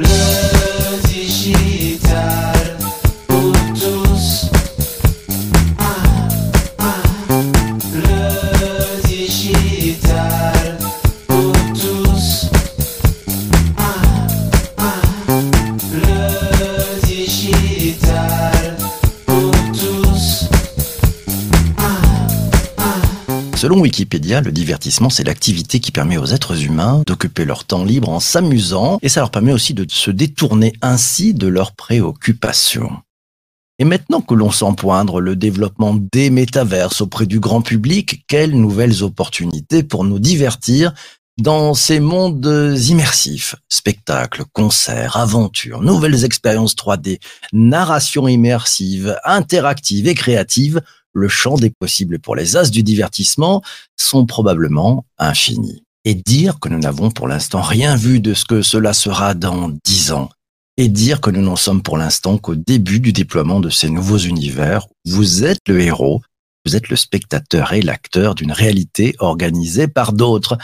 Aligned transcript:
Yeah. 0.00 0.27
Wikipédia, 23.98 24.40
le 24.40 24.52
divertissement, 24.52 25.10
c'est 25.10 25.24
l'activité 25.24 25.80
qui 25.80 25.90
permet 25.90 26.18
aux 26.18 26.26
êtres 26.26 26.62
humains 26.62 27.02
d'occuper 27.04 27.44
leur 27.44 27.64
temps 27.64 27.82
libre 27.82 28.08
en 28.10 28.20
s'amusant 28.20 29.00
et 29.02 29.08
ça 29.08 29.18
leur 29.18 29.32
permet 29.32 29.52
aussi 29.52 29.74
de 29.74 29.84
se 29.90 30.12
détourner 30.12 30.72
ainsi 30.82 31.34
de 31.34 31.48
leurs 31.48 31.72
préoccupations. 31.72 32.92
Et 33.80 33.84
maintenant 33.84 34.20
que 34.20 34.34
l'on 34.34 34.52
sent 34.52 34.72
poindre 34.76 35.20
le 35.20 35.34
développement 35.34 35.96
des 36.12 36.30
métaverses 36.30 37.00
auprès 37.00 37.26
du 37.26 37.40
grand 37.40 37.60
public, 37.60 38.24
quelles 38.28 38.52
nouvelles 38.52 39.02
opportunités 39.02 39.82
pour 39.82 40.04
nous 40.04 40.20
divertir 40.20 40.94
dans 41.36 41.74
ces 41.74 41.98
mondes 41.98 42.76
immersifs, 42.88 43.56
spectacles, 43.68 44.44
concerts, 44.52 45.16
aventures, 45.16 45.82
nouvelles 45.82 46.24
expériences 46.24 46.76
3D, 46.76 47.18
narration 47.52 48.28
immersive, 48.28 49.18
interactive 49.24 50.06
et 50.06 50.14
créative, 50.14 50.82
le 51.18 51.28
champ 51.28 51.56
des 51.56 51.70
possibles 51.70 52.18
pour 52.18 52.36
les 52.36 52.56
as 52.56 52.70
du 52.70 52.82
divertissement 52.82 53.62
sont 53.96 54.24
probablement 54.24 55.04
infinis. 55.18 55.82
Et 56.04 56.14
dire 56.14 56.58
que 56.60 56.68
nous 56.68 56.78
n'avons 56.78 57.10
pour 57.10 57.28
l'instant 57.28 57.60
rien 57.60 57.96
vu 57.96 58.20
de 58.20 58.32
ce 58.32 58.44
que 58.44 58.62
cela 58.62 58.94
sera 58.94 59.34
dans 59.34 59.70
dix 59.84 60.12
ans, 60.12 60.30
et 60.78 60.88
dire 60.88 61.20
que 61.20 61.30
nous 61.30 61.42
n'en 61.42 61.56
sommes 61.56 61.82
pour 61.82 61.98
l'instant 61.98 62.38
qu'au 62.38 62.54
début 62.54 63.00
du 63.00 63.12
déploiement 63.12 63.60
de 63.60 63.68
ces 63.68 63.90
nouveaux 63.90 64.18
univers, 64.18 64.86
vous 65.04 65.44
êtes 65.44 65.60
le 65.66 65.80
héros, 65.80 66.22
vous 66.66 66.76
êtes 66.76 66.88
le 66.88 66.96
spectateur 66.96 67.72
et 67.72 67.82
l'acteur 67.82 68.34
d'une 68.34 68.52
réalité 68.52 69.14
organisée 69.18 69.88
par 69.88 70.12
d'autres. 70.12 70.58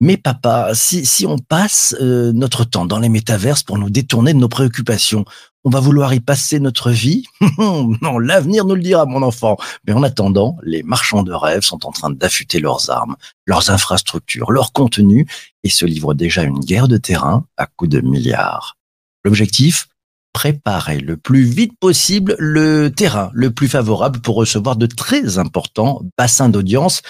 Mais 0.00 0.16
papa, 0.16 0.70
si, 0.74 1.06
si 1.06 1.26
on 1.26 1.38
passe 1.38 1.94
euh, 2.00 2.32
notre 2.32 2.64
temps 2.64 2.86
dans 2.86 2.98
les 2.98 3.08
métaverses 3.08 3.62
pour 3.62 3.78
nous 3.78 3.90
détourner 3.90 4.32
de 4.34 4.38
nos 4.38 4.48
préoccupations, 4.48 5.24
on 5.64 5.70
va 5.70 5.78
vouloir 5.78 6.12
y 6.12 6.20
passer 6.20 6.58
notre 6.58 6.90
vie? 6.90 7.24
Non, 7.58 8.18
l'avenir 8.18 8.64
nous 8.64 8.74
le 8.74 8.82
dira, 8.82 9.06
mon 9.06 9.22
enfant. 9.22 9.56
Mais 9.86 9.92
en 9.92 10.02
attendant, 10.02 10.56
les 10.62 10.82
marchands 10.82 11.22
de 11.22 11.32
rêves 11.32 11.62
sont 11.62 11.86
en 11.86 11.92
train 11.92 12.10
d'affûter 12.10 12.58
leurs 12.58 12.90
armes, 12.90 13.16
leurs 13.46 13.70
infrastructures, 13.70 14.50
leurs 14.50 14.72
contenus 14.72 15.26
et 15.62 15.68
se 15.68 15.86
livrent 15.86 16.14
déjà 16.14 16.42
une 16.42 16.60
guerre 16.60 16.88
de 16.88 16.96
terrain 16.96 17.44
à 17.56 17.66
coups 17.66 17.90
de 17.90 18.00
milliards. 18.00 18.76
L'objectif? 19.24 19.86
Préparer 20.32 20.98
le 20.98 21.16
plus 21.16 21.44
vite 21.44 21.78
possible 21.78 22.36
le 22.38 22.90
terrain 22.90 23.30
le 23.34 23.50
plus 23.50 23.68
favorable 23.68 24.20
pour 24.20 24.36
recevoir 24.36 24.76
de 24.76 24.86
très 24.86 25.38
importants 25.38 26.02
bassins 26.16 26.48
d'audience 26.48 27.02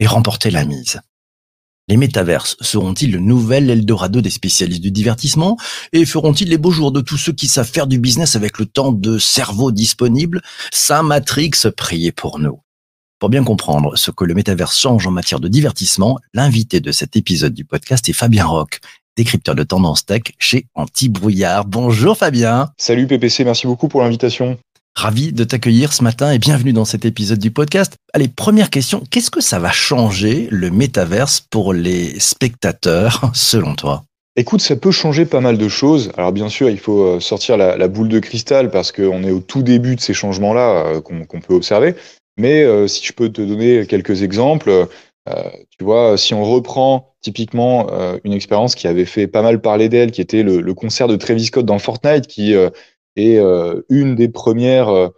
et 0.00 0.06
remporter 0.06 0.50
la 0.50 0.64
mise. 0.64 1.00
Les 1.88 1.96
métaverses 1.96 2.56
seront-ils 2.60 3.10
le 3.10 3.18
nouvel 3.18 3.70
Eldorado 3.70 4.20
des 4.20 4.30
spécialistes 4.30 4.82
du 4.82 4.90
divertissement 4.90 5.56
et 5.92 6.04
feront-ils 6.04 6.48
les 6.48 6.58
beaux 6.58 6.70
jours 6.70 6.92
de 6.92 7.00
tous 7.00 7.16
ceux 7.16 7.32
qui 7.32 7.48
savent 7.48 7.70
faire 7.70 7.86
du 7.86 7.98
business 7.98 8.36
avec 8.36 8.58
le 8.58 8.66
temps 8.66 8.92
de 8.92 9.18
cerveau 9.18 9.72
disponible? 9.72 10.42
Saint 10.70 11.02
Matrix, 11.02 11.52
priez 11.74 12.12
pour 12.12 12.38
nous. 12.38 12.60
Pour 13.18 13.30
bien 13.30 13.42
comprendre 13.42 13.96
ce 13.96 14.10
que 14.10 14.24
le 14.24 14.34
métaverse 14.34 14.78
change 14.78 15.06
en 15.06 15.10
matière 15.10 15.40
de 15.40 15.48
divertissement, 15.48 16.18
l'invité 16.34 16.80
de 16.80 16.92
cet 16.92 17.16
épisode 17.16 17.54
du 17.54 17.64
podcast 17.64 18.06
est 18.08 18.12
Fabien 18.12 18.44
Roch, 18.44 18.80
décrypteur 19.18 19.56
de 19.56 19.64
tendance 19.64 20.06
tech 20.06 20.22
chez 20.38 20.66
Anti-Brouillard. 20.76 21.64
Bonjour 21.64 22.16
Fabien. 22.16 22.70
Salut 22.78 23.08
PPC, 23.08 23.44
merci 23.44 23.66
beaucoup 23.66 23.88
pour 23.88 24.00
l'invitation. 24.00 24.56
Ravi 24.94 25.32
de 25.32 25.42
t'accueillir 25.42 25.92
ce 25.92 26.04
matin 26.04 26.30
et 26.32 26.38
bienvenue 26.38 26.72
dans 26.72 26.84
cet 26.84 27.04
épisode 27.04 27.40
du 27.40 27.50
podcast. 27.50 27.96
Allez, 28.14 28.28
première 28.28 28.70
question, 28.70 29.02
qu'est-ce 29.10 29.32
que 29.32 29.40
ça 29.40 29.58
va 29.58 29.72
changer 29.72 30.46
le 30.50 30.70
métaverse 30.70 31.40
pour 31.40 31.72
les 31.72 32.18
spectateurs 32.20 33.30
selon 33.34 33.74
toi? 33.74 34.04
Écoute, 34.36 34.60
ça 34.60 34.76
peut 34.76 34.92
changer 34.92 35.26
pas 35.26 35.40
mal 35.40 35.58
de 35.58 35.68
choses. 35.68 36.12
Alors 36.16 36.30
bien 36.30 36.48
sûr, 36.48 36.70
il 36.70 36.78
faut 36.78 37.02
euh, 37.02 37.20
sortir 37.20 37.56
la, 37.56 37.76
la 37.76 37.88
boule 37.88 38.08
de 38.08 38.20
cristal 38.20 38.70
parce 38.70 38.92
qu'on 38.92 39.24
est 39.24 39.32
au 39.32 39.40
tout 39.40 39.64
début 39.64 39.96
de 39.96 40.00
ces 40.00 40.14
changements-là 40.14 40.86
euh, 40.86 41.00
qu'on 41.00 41.40
peut 41.40 41.54
observer. 41.54 41.96
Mais 42.38 42.62
euh, 42.62 42.86
si 42.86 43.04
je 43.04 43.12
peux 43.12 43.30
te 43.30 43.42
donner 43.42 43.84
quelques 43.86 44.22
exemples, 44.22 44.86
euh, 45.28 45.50
tu 45.76 45.84
vois, 45.84 46.16
si 46.16 46.34
on 46.34 46.44
reprend 46.44 47.07
typiquement 47.20 47.88
euh, 47.92 48.18
une 48.24 48.32
expérience 48.32 48.74
qui 48.74 48.86
avait 48.86 49.04
fait 49.04 49.26
pas 49.26 49.42
mal 49.42 49.60
parler 49.60 49.88
d'elle, 49.88 50.10
qui 50.10 50.20
était 50.20 50.42
le, 50.42 50.60
le 50.60 50.74
concert 50.74 51.08
de 51.08 51.16
Travis 51.16 51.46
Scott 51.46 51.66
dans 51.66 51.78
Fortnite, 51.78 52.26
qui 52.26 52.54
euh, 52.54 52.70
est 53.16 53.38
euh, 53.38 53.82
une 53.88 54.14
des 54.14 54.28
premières 54.28 54.88
euh, 54.88 55.08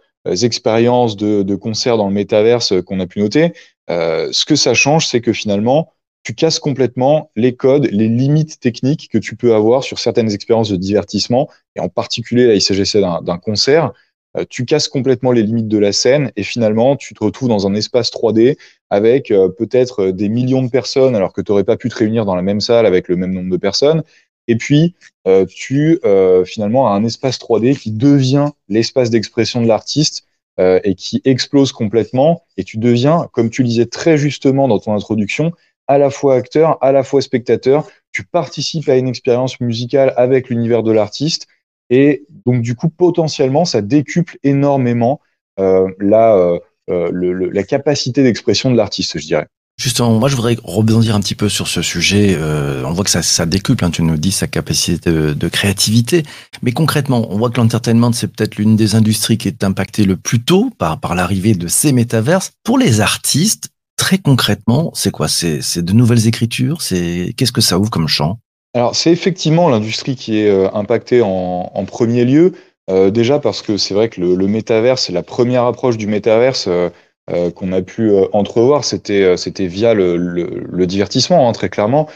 expériences 0.41 1.15
de, 1.15 1.43
de 1.43 1.55
concert 1.55 1.97
dans 1.97 2.07
le 2.07 2.13
métaverse 2.13 2.73
qu'on 2.85 2.99
a 2.99 3.07
pu 3.07 3.19
noter. 3.19 3.53
Euh, 3.89 4.29
ce 4.31 4.45
que 4.45 4.55
ça 4.55 4.73
change, 4.73 5.07
c'est 5.07 5.21
que 5.21 5.33
finalement, 5.33 5.91
tu 6.23 6.35
casses 6.35 6.59
complètement 6.59 7.31
les 7.35 7.55
codes, 7.55 7.87
les 7.91 8.07
limites 8.07 8.59
techniques 8.59 9.09
que 9.09 9.17
tu 9.17 9.35
peux 9.35 9.55
avoir 9.55 9.83
sur 9.83 9.97
certaines 9.97 10.31
expériences 10.31 10.69
de 10.69 10.75
divertissement, 10.75 11.49
et 11.75 11.79
en 11.79 11.89
particulier, 11.89 12.45
là, 12.47 12.53
il 12.53 12.61
s'agissait 12.61 13.01
d'un 13.01 13.37
concert. 13.37 13.91
Euh, 14.37 14.45
tu 14.49 14.65
casses 14.65 14.87
complètement 14.87 15.31
les 15.31 15.43
limites 15.43 15.67
de 15.67 15.77
la 15.77 15.91
scène, 15.91 16.31
et 16.35 16.43
finalement, 16.43 16.95
tu 16.95 17.13
te 17.13 17.23
retrouves 17.23 17.49
dans 17.49 17.67
un 17.67 17.75
espace 17.75 18.11
3D 18.11 18.57
avec 18.89 19.31
euh, 19.31 19.49
peut-être 19.49 20.07
des 20.07 20.29
millions 20.29 20.63
de 20.63 20.69
personnes, 20.69 21.15
alors 21.15 21.33
que 21.33 21.41
tu 21.41 21.51
n'aurais 21.51 21.63
pas 21.63 21.77
pu 21.77 21.89
te 21.89 21.95
réunir 21.95 22.25
dans 22.25 22.35
la 22.35 22.41
même 22.41 22.61
salle 22.61 22.85
avec 22.85 23.07
le 23.07 23.15
même 23.15 23.33
nombre 23.33 23.49
de 23.49 23.57
personnes. 23.57 24.03
Et 24.47 24.55
puis, 24.55 24.95
euh, 25.27 25.45
tu 25.45 25.99
euh, 26.03 26.43
finalement 26.45 26.87
as 26.87 26.91
un 26.91 27.03
espace 27.03 27.39
3D 27.39 27.77
qui 27.77 27.91
devient 27.91 28.49
l'espace 28.69 29.09
d'expression 29.09 29.61
de 29.61 29.67
l'artiste 29.67 30.27
euh, 30.59 30.79
et 30.83 30.95
qui 30.95 31.21
explose 31.25 31.71
complètement. 31.71 32.43
Et 32.57 32.63
tu 32.63 32.77
deviens, 32.77 33.29
comme 33.31 33.49
tu 33.49 33.63
disais 33.63 33.85
très 33.85 34.17
justement 34.17 34.67
dans 34.67 34.79
ton 34.79 34.93
introduction, 34.93 35.53
à 35.87 35.97
la 35.97 36.09
fois 36.09 36.35
acteur, 36.35 36.77
à 36.83 36.91
la 36.91 37.03
fois 37.03 37.21
spectateur. 37.21 37.87
Tu 38.11 38.25
participes 38.25 38.89
à 38.89 38.97
une 38.97 39.07
expérience 39.07 39.59
musicale 39.61 40.13
avec 40.17 40.49
l'univers 40.49 40.83
de 40.83 40.91
l'artiste. 40.91 41.47
Et 41.91 42.25
donc, 42.47 42.63
du 42.63 42.73
coup, 42.73 42.89
potentiellement, 42.89 43.65
ça 43.65 43.81
décuple 43.81 44.37
énormément 44.43 45.21
euh, 45.59 45.87
la, 45.99 46.35
euh, 46.35 46.57
euh, 46.89 47.09
le- 47.11 47.33
le- 47.33 47.49
la 47.49 47.63
capacité 47.63 48.23
d'expression 48.23 48.71
de 48.71 48.77
l'artiste, 48.77 49.19
je 49.19 49.25
dirais. 49.27 49.47
Justement, 49.77 50.11
moi 50.19 50.29
je 50.29 50.35
voudrais 50.35 50.57
rebondir 50.63 51.15
un 51.15 51.19
petit 51.19 51.33
peu 51.33 51.49
sur 51.49 51.67
ce 51.67 51.81
sujet. 51.81 52.35
Euh, 52.37 52.83
on 52.85 52.93
voit 52.93 53.03
que 53.03 53.09
ça, 53.09 53.23
ça 53.23 53.45
décuple, 53.45 53.83
hein, 53.83 53.89
tu 53.89 54.03
nous 54.03 54.17
dis 54.17 54.31
sa 54.31 54.45
capacité 54.47 55.11
de, 55.11 55.33
de 55.33 55.47
créativité. 55.47 56.23
Mais 56.61 56.71
concrètement, 56.71 57.25
on 57.29 57.37
voit 57.37 57.49
que 57.49 57.59
l'entertainment, 57.59 58.11
c'est 58.11 58.27
peut-être 58.27 58.57
l'une 58.57 58.75
des 58.75 58.95
industries 58.95 59.37
qui 59.37 59.47
est 59.47 59.63
impactée 59.63 60.03
le 60.03 60.17
plus 60.17 60.43
tôt 60.43 60.71
par, 60.77 60.99
par 60.99 61.15
l'arrivée 61.15 61.55
de 61.55 61.67
ces 61.67 61.93
métaverses. 61.93 62.51
Pour 62.63 62.77
les 62.77 63.01
artistes, 63.01 63.69
très 63.97 64.19
concrètement, 64.19 64.91
c'est 64.93 65.11
quoi? 65.11 65.27
C'est 65.27 65.79
de 65.79 65.93
nouvelles 65.93 66.27
écritures? 66.27 66.81
C'est 66.81 67.33
Qu'est-ce 67.35 67.51
que 67.51 67.61
ça 67.61 67.79
ouvre 67.79 67.89
comme 67.89 68.07
champ? 68.07 68.39
Alors, 68.73 68.95
c'est 68.95 69.11
effectivement 69.11 69.69
l'industrie 69.69 70.15
qui 70.15 70.39
est 70.39 70.49
euh, 70.49 70.69
impactée 70.73 71.21
en, 71.21 71.71
en 71.73 71.85
premier 71.85 72.25
lieu. 72.25 72.53
Euh, 72.89 73.11
déjà 73.11 73.39
parce 73.39 73.61
que 73.61 73.77
c'est 73.77 73.93
vrai 73.93 74.09
que 74.09 74.19
le, 74.21 74.35
le 74.35 74.47
métaverse, 74.47 75.09
la 75.09 75.23
première 75.23 75.65
approche 75.65 75.97
du 75.97 76.07
métaverse 76.07 76.67
euh, 76.67 76.89
euh, 77.29 77.51
qu'on 77.51 77.71
a 77.73 77.81
pu 77.81 78.09
euh, 78.09 78.25
entrevoir, 78.33 78.83
c'était 78.83 79.21
euh, 79.21 79.37
c'était 79.37 79.67
via 79.67 79.93
le, 79.93 80.17
le, 80.17 80.63
le 80.67 80.87
divertissement, 80.87 81.47
hein, 81.47 81.51
très 81.51 81.69
clairement. 81.69 82.07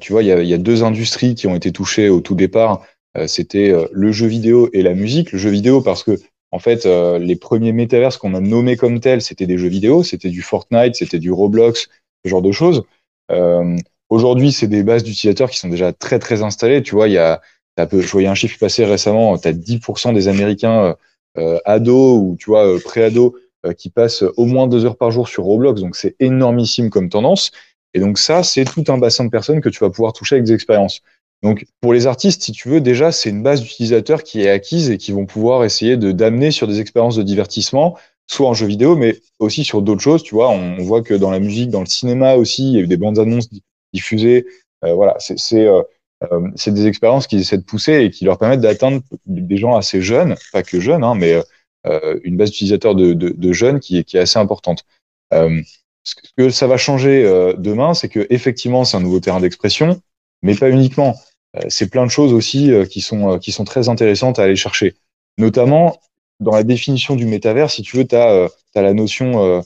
Tu 0.00 0.12
vois, 0.12 0.22
il 0.22 0.26
y 0.26 0.32
a, 0.32 0.42
y 0.42 0.54
a 0.54 0.58
deux 0.58 0.82
industries 0.82 1.34
qui 1.34 1.46
ont 1.46 1.54
été 1.54 1.70
touchées 1.70 2.08
au 2.08 2.20
tout 2.20 2.34
départ. 2.34 2.80
C'était 3.26 3.70
le 3.92 4.12
jeu 4.12 4.26
vidéo 4.26 4.70
et 4.72 4.80
la 4.80 4.94
musique. 4.94 5.30
Le 5.32 5.38
jeu 5.38 5.50
vidéo 5.50 5.82
parce 5.82 6.02
que 6.02 6.18
en 6.52 6.58
fait, 6.58 6.86
les 6.86 7.36
premiers 7.36 7.72
métaverses 7.72 8.16
qu'on 8.16 8.32
a 8.34 8.40
nommés 8.40 8.78
comme 8.78 8.98
tels, 9.00 9.20
c'était 9.20 9.46
des 9.46 9.58
jeux 9.58 9.68
vidéo, 9.68 10.02
c'était 10.02 10.30
du 10.30 10.40
Fortnite, 10.40 10.96
c'était 10.96 11.18
du 11.18 11.30
Roblox, 11.30 11.88
ce 12.24 12.30
genre 12.30 12.40
de 12.40 12.50
choses. 12.50 12.84
Euh, 14.14 14.16
Aujourd'hui, 14.16 14.52
c'est 14.52 14.68
des 14.68 14.82
bases 14.82 15.02
d'utilisateurs 15.02 15.50
qui 15.50 15.58
sont 15.58 15.68
déjà 15.68 15.92
très 15.92 16.18
très 16.18 16.42
installées. 16.42 16.82
Tu 16.82 16.94
vois, 16.94 17.08
il 17.08 17.14
y 17.14 17.18
a, 17.18 17.40
je 17.78 18.10
voyais 18.10 18.28
un 18.28 18.34
chiffre 18.34 18.58
passer 18.58 18.84
récemment, 18.84 19.36
tu 19.38 19.48
as 19.48 19.52
10% 19.52 20.14
des 20.14 20.28
Américains 20.28 20.96
euh, 21.36 21.58
ados 21.64 22.18
ou 22.18 22.36
tu 22.38 22.50
vois 22.50 22.64
euh, 22.64 22.78
pré-ados 22.78 23.32
euh, 23.66 23.72
qui 23.72 23.90
passent 23.90 24.22
au 24.36 24.44
moins 24.44 24.68
deux 24.68 24.84
heures 24.84 24.96
par 24.96 25.10
jour 25.10 25.28
sur 25.28 25.44
Roblox. 25.44 25.80
Donc 25.80 25.96
c'est 25.96 26.14
énormissime 26.20 26.90
comme 26.90 27.08
tendance. 27.08 27.50
Et 27.92 28.00
donc 28.00 28.18
ça, 28.18 28.42
c'est 28.42 28.64
tout 28.64 28.84
un 28.88 28.98
bassin 28.98 29.24
de 29.24 29.30
personnes 29.30 29.60
que 29.60 29.68
tu 29.68 29.80
vas 29.80 29.90
pouvoir 29.90 30.12
toucher 30.12 30.36
avec 30.36 30.46
des 30.46 30.52
expériences. 30.52 31.00
Donc 31.42 31.66
pour 31.80 31.92
les 31.92 32.06
artistes, 32.06 32.42
si 32.42 32.52
tu 32.52 32.68
veux, 32.68 32.80
déjà 32.80 33.12
c'est 33.12 33.30
une 33.30 33.42
base 33.42 33.60
d'utilisateurs 33.62 34.22
qui 34.22 34.42
est 34.42 34.50
acquise 34.50 34.90
et 34.90 34.98
qui 34.98 35.12
vont 35.12 35.26
pouvoir 35.26 35.64
essayer 35.64 35.96
de 35.96 36.12
d'amener 36.12 36.50
sur 36.52 36.68
des 36.68 36.80
expériences 36.80 37.16
de 37.16 37.22
divertissement, 37.22 37.98
soit 38.26 38.48
en 38.48 38.54
jeu 38.54 38.66
vidéo, 38.66 38.96
mais 38.96 39.20
aussi 39.40 39.64
sur 39.64 39.82
d'autres 39.82 40.00
choses. 40.00 40.22
Tu 40.22 40.34
vois, 40.34 40.50
on, 40.50 40.76
voit 40.82 41.02
que 41.02 41.14
dans 41.14 41.30
la 41.30 41.40
musique, 41.40 41.70
dans 41.70 41.80
le 41.80 41.86
cinéma 41.86 42.34
aussi, 42.34 42.68
il 42.68 42.74
y 42.74 42.78
a 42.78 42.80
eu 42.80 42.86
des 42.86 42.96
bandes 42.96 43.18
annonces 43.18 43.48
diffusées. 43.94 44.46
Euh, 44.84 44.92
voilà, 44.92 45.16
c'est 45.18 45.38
c'est 45.38 45.66
euh, 45.66 45.82
euh, 46.32 46.50
des 46.66 46.86
expériences 46.86 47.26
qui 47.26 47.36
essaient 47.36 47.58
de 47.58 47.62
pousser 47.64 48.04
et 48.04 48.10
qui 48.10 48.24
leur 48.24 48.38
permettent 48.38 48.60
d'atteindre 48.60 49.00
des 49.26 49.56
gens 49.56 49.76
assez 49.76 50.02
jeunes, 50.02 50.36
pas 50.52 50.62
que 50.62 50.80
jeunes, 50.80 51.04
hein, 51.04 51.14
mais 51.14 51.42
euh, 51.86 52.18
une 52.24 52.36
base 52.36 52.50
d'utilisateurs 52.50 52.94
de, 52.94 53.12
de, 53.12 53.30
de 53.30 53.52
jeunes 53.52 53.80
qui, 53.80 54.04
qui 54.04 54.16
est 54.16 54.20
assez 54.20 54.38
importante. 54.38 54.84
Euh, 55.32 55.60
ce 56.02 56.14
que 56.36 56.50
ça 56.50 56.66
va 56.66 56.76
changer 56.76 57.24
euh, 57.24 57.54
demain, 57.54 57.94
c'est 57.94 58.08
que 58.08 58.26
effectivement, 58.30 58.84
c'est 58.84 58.96
un 58.96 59.00
nouveau 59.00 59.20
terrain 59.20 59.40
d'expression, 59.40 60.00
mais 60.42 60.54
pas 60.54 60.70
uniquement. 60.70 61.14
c'est 61.68 61.88
plein 61.88 62.04
de 62.04 62.10
choses 62.10 62.32
aussi 62.32 62.72
qui 62.90 63.00
sont 63.00 63.38
qui 63.38 63.52
sont 63.52 63.64
très 63.64 63.88
intéressantes 63.88 64.38
à 64.38 64.42
aller 64.42 64.56
chercher. 64.56 64.96
Notamment 65.38 66.00
dans 66.40 66.52
la 66.52 66.64
définition 66.64 67.16
du 67.16 67.26
métavers, 67.26 67.70
si 67.70 67.82
tu 67.82 67.96
veux, 67.96 68.06
tu 68.06 68.16
as, 68.16 68.48
la 68.74 68.92
notion 68.92 69.62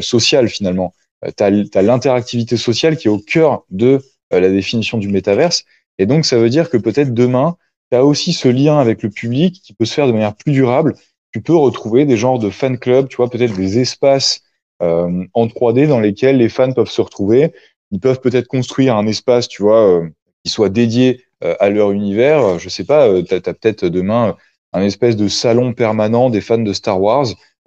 sociale 0.00 0.48
finalement. 0.48 0.92
Tu 1.36 1.42
as, 1.42 1.82
l'interactivité 1.82 2.56
sociale 2.56 2.96
qui 2.96 3.08
est 3.08 3.10
au 3.10 3.18
cœur 3.18 3.64
de 3.70 4.00
la 4.30 4.48
définition 4.50 4.98
du 4.98 5.08
métaverse. 5.08 5.64
Et 5.98 6.06
donc, 6.06 6.24
ça 6.24 6.38
veut 6.38 6.50
dire 6.50 6.70
que 6.70 6.76
peut-être 6.76 7.12
demain, 7.12 7.56
tu 7.90 7.96
as 7.96 8.04
aussi 8.04 8.32
ce 8.32 8.48
lien 8.48 8.78
avec 8.78 9.02
le 9.02 9.10
public 9.10 9.60
qui 9.62 9.72
peut 9.72 9.84
se 9.84 9.94
faire 9.94 10.06
de 10.06 10.12
manière 10.12 10.34
plus 10.34 10.52
durable. 10.52 10.94
Tu 11.32 11.42
peux 11.42 11.56
retrouver 11.56 12.04
des 12.04 12.16
genres 12.16 12.38
de 12.38 12.50
fan 12.50 12.78
clubs, 12.78 13.08
tu 13.08 13.16
vois, 13.16 13.28
peut-être 13.30 13.56
des 13.56 13.78
espaces 13.78 14.42
euh, 14.82 15.24
en 15.34 15.46
3D 15.46 15.88
dans 15.88 16.00
lesquels 16.00 16.38
les 16.38 16.48
fans 16.48 16.72
peuvent 16.72 16.90
se 16.90 17.00
retrouver. 17.00 17.52
Ils 17.90 18.00
peuvent 18.00 18.20
peut-être 18.20 18.46
construire 18.46 18.96
un 18.96 19.06
espace, 19.06 19.48
tu 19.48 19.62
vois, 19.62 19.88
euh, 19.88 20.08
qui 20.44 20.50
soit 20.50 20.68
dédié 20.68 21.24
euh, 21.42 21.54
à 21.60 21.68
leur 21.70 21.92
univers. 21.92 22.58
Je 22.58 22.68
sais 22.68 22.84
pas, 22.84 23.22
tu 23.22 23.34
as, 23.34 23.40
peut-être 23.40 23.86
demain 23.86 24.36
un 24.72 24.82
espèce 24.82 25.16
de 25.16 25.28
salon 25.28 25.72
permanent 25.72 26.30
des 26.30 26.40
fans 26.40 26.58
de 26.58 26.72
Star 26.72 27.00
Wars 27.00 27.26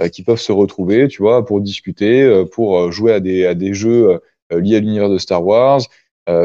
qui 0.09 0.23
peuvent 0.23 0.39
se 0.39 0.51
retrouver, 0.51 1.07
tu 1.07 1.21
vois, 1.21 1.45
pour 1.45 1.61
discuter, 1.61 2.45
pour 2.51 2.91
jouer 2.91 3.13
à 3.13 3.19
des, 3.19 3.45
à 3.45 3.53
des 3.53 3.73
jeux 3.73 4.19
liés 4.51 4.77
à 4.77 4.79
l'univers 4.79 5.09
de 5.09 5.17
Star 5.17 5.45
Wars, 5.45 5.81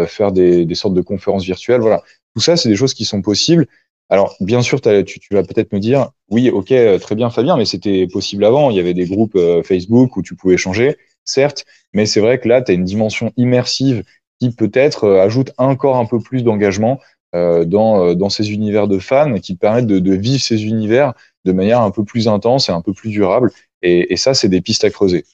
faire 0.06 0.32
des, 0.32 0.64
des 0.64 0.74
sortes 0.74 0.94
de 0.94 1.02
conférences 1.02 1.44
virtuelles. 1.44 1.80
Voilà. 1.80 2.02
Tout 2.34 2.40
ça, 2.42 2.56
c'est 2.56 2.68
des 2.68 2.76
choses 2.76 2.94
qui 2.94 3.04
sont 3.04 3.22
possibles. 3.22 3.66
Alors, 4.08 4.36
bien 4.40 4.62
sûr, 4.62 4.80
tu, 4.80 5.18
vas 5.32 5.42
peut-être 5.42 5.72
me 5.72 5.80
dire, 5.80 6.10
oui, 6.30 6.48
ok, 6.50 6.70
euh, 6.72 6.98
très 6.98 7.16
bien, 7.16 7.28
Fabien, 7.30 7.56
mais 7.56 7.64
c'était 7.64 8.06
possible 8.06 8.44
avant. 8.44 8.70
Il 8.70 8.76
y 8.76 8.80
avait 8.80 8.94
des 8.94 9.06
groupes 9.06 9.34
euh, 9.34 9.62
Facebook 9.62 10.16
où 10.16 10.22
tu 10.22 10.36
pouvais 10.36 10.56
changer, 10.56 10.96
certes, 11.24 11.64
mais 11.92 12.06
c'est 12.06 12.20
vrai 12.20 12.38
que 12.38 12.48
là, 12.48 12.62
tu 12.62 12.70
as 12.70 12.74
une 12.74 12.84
dimension 12.84 13.32
immersive 13.36 14.04
qui 14.38 14.50
peut-être 14.52 15.04
euh, 15.04 15.22
ajoute 15.22 15.52
encore 15.58 15.96
un 15.96 16.06
peu 16.06 16.20
plus 16.20 16.42
d'engagement 16.42 17.00
dans, 17.66 18.14
dans 18.14 18.30
ces 18.30 18.50
univers 18.50 18.88
de 18.88 18.98
fans, 18.98 19.34
qui 19.40 19.56
permettent 19.56 19.86
de, 19.86 19.98
de, 19.98 20.14
vivre 20.14 20.40
ces 20.40 20.64
univers 20.64 21.12
de 21.46 21.52
manière 21.52 21.80
un 21.80 21.90
peu 21.90 22.04
plus 22.04 22.28
intense 22.28 22.68
et 22.68 22.72
un 22.72 22.82
peu 22.82 22.92
plus 22.92 23.10
durable. 23.10 23.50
Et, 23.82 24.16
ça, 24.16 24.34
c'est 24.34 24.48
des 24.48 24.60
pistes 24.60 24.84
à 24.84 24.90
creuser. 24.90 25.24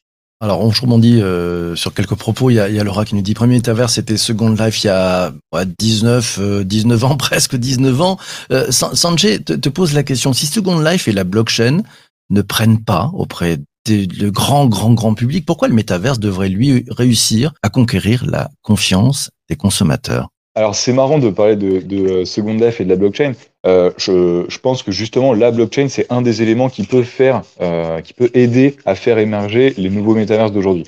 Alors, 0.41 0.61
on 0.61 0.69
rebondit 0.69 1.23
euh, 1.23 1.75
sur 1.75 1.95
quelques 1.95 2.17
propos. 2.17 2.51
Il 2.51 2.55
y, 2.55 2.61
a, 2.61 2.69
il 2.69 2.75
y 2.75 2.79
Laura 2.81 3.05
qui 3.05 3.15
nous 3.15 3.23
dit 3.23 3.33
premier 3.33 3.57
Metaverse, 3.57 3.95
c'était 3.95 4.17
Second 4.17 4.51
Life 4.51 4.85
il 4.85 4.89
y 4.89 4.91
a 4.91 5.33
19, 5.79 6.65
19 6.65 7.03
euh, 7.03 7.07
ans, 7.07 7.17
presque 7.17 7.57
19 7.57 8.01
ans. 8.01 8.19
Euh, 8.51 8.71
Sanjay 8.71 9.39
te, 9.39 9.69
pose 9.69 9.95
la 9.95 10.03
question 10.03 10.33
si 10.33 10.47
Second 10.47 10.81
Life 10.81 11.09
et 11.09 11.13
la 11.13 11.25
blockchain 11.25 11.83
ne 12.31 12.43
prennent 12.43 12.83
pas 12.83 13.11
auprès 13.15 13.59
du 13.87 14.31
grand, 14.31 14.67
grand, 14.67 14.93
grand 14.95 15.15
public, 15.15 15.45
pourquoi 15.47 15.69
le 15.69 15.75
Metaverse 15.75 16.21
devrait 16.21 16.49
lui 16.49 16.85
réussir 16.89 17.53
à 17.63 17.69
conquérir 17.69 18.25
la 18.27 18.51
confiance 18.63 19.31
des 19.49 19.57
consommateurs? 19.57 20.29
Alors 20.55 20.75
c'est 20.75 20.93
marrant 20.93 21.19
de 21.19 21.31
parler 21.31 21.57
de, 21.57 21.81
de, 21.81 22.25
Second 22.25 22.55
Life 22.55 22.81
et 22.81 22.85
de 22.85 22.91
la 22.91 22.97
blockchain. 22.97 23.33
Euh, 23.67 23.91
je, 23.97 24.45
je, 24.49 24.59
pense 24.59 24.83
que 24.83 24.93
justement 24.93 25.33
la 25.33 25.51
blockchain 25.51 25.89
c'est 25.89 26.11
un 26.11 26.23
des 26.23 26.43
éléments 26.43 26.69
qui 26.69 26.85
peut 26.85 27.05
faire, 27.05 27.43
euh, 27.61 28.01
qui 28.01 28.13
peut 28.13 28.31
aider 28.35 28.77
à 28.85 28.95
faire 28.95 29.19
émerger 29.19 29.75
les 29.77 29.91
nouveaux 29.91 30.15
métaverses 30.15 30.53
d'aujourd'hui. 30.53 30.85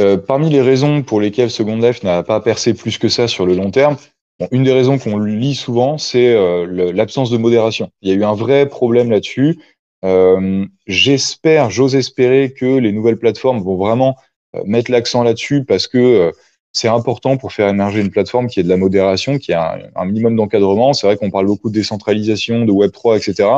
Euh, 0.00 0.16
parmi 0.16 0.50
les 0.50 0.62
raisons 0.62 1.02
pour 1.02 1.20
lesquelles 1.20 1.50
Second 1.50 1.76
Life 1.76 2.02
n'a 2.02 2.22
pas 2.22 2.40
percé 2.40 2.74
plus 2.74 2.98
que 2.98 3.08
ça 3.08 3.28
sur 3.28 3.46
le 3.46 3.54
long 3.54 3.70
terme, 3.70 3.96
une 4.50 4.64
des 4.64 4.72
raisons 4.72 4.98
qu'on 4.98 5.18
lit 5.18 5.54
souvent 5.54 5.98
c'est 5.98 6.34
euh, 6.34 6.92
l'absence 6.92 7.30
de 7.30 7.36
modération. 7.36 7.90
Il 8.02 8.08
y 8.08 8.12
a 8.12 8.14
eu 8.14 8.24
un 8.24 8.34
vrai 8.34 8.68
problème 8.68 9.10
là-dessus. 9.10 9.58
Euh, 10.04 10.66
j'espère, 10.86 11.70
j'ose 11.70 11.94
espérer 11.94 12.52
que 12.52 12.78
les 12.78 12.92
nouvelles 12.92 13.18
plateformes 13.18 13.62
vont 13.62 13.76
vraiment 13.76 14.16
euh, 14.54 14.62
mettre 14.66 14.90
l'accent 14.90 15.22
là-dessus 15.22 15.64
parce 15.64 15.86
que 15.86 16.32
c'est 16.74 16.88
important 16.88 17.36
pour 17.36 17.52
faire 17.52 17.68
émerger 17.68 18.00
une 18.00 18.10
plateforme 18.10 18.48
qui 18.48 18.60
est 18.60 18.64
de 18.64 18.68
la 18.68 18.76
modération, 18.76 19.38
qui 19.38 19.52
a 19.52 19.78
un, 19.94 20.04
minimum 20.04 20.36
d'encadrement. 20.36 20.92
C'est 20.92 21.06
vrai 21.06 21.16
qu'on 21.16 21.30
parle 21.30 21.46
beaucoup 21.46 21.70
de 21.70 21.74
décentralisation, 21.74 22.64
de 22.64 22.72
Web3, 22.72 23.16
etc. 23.16 23.48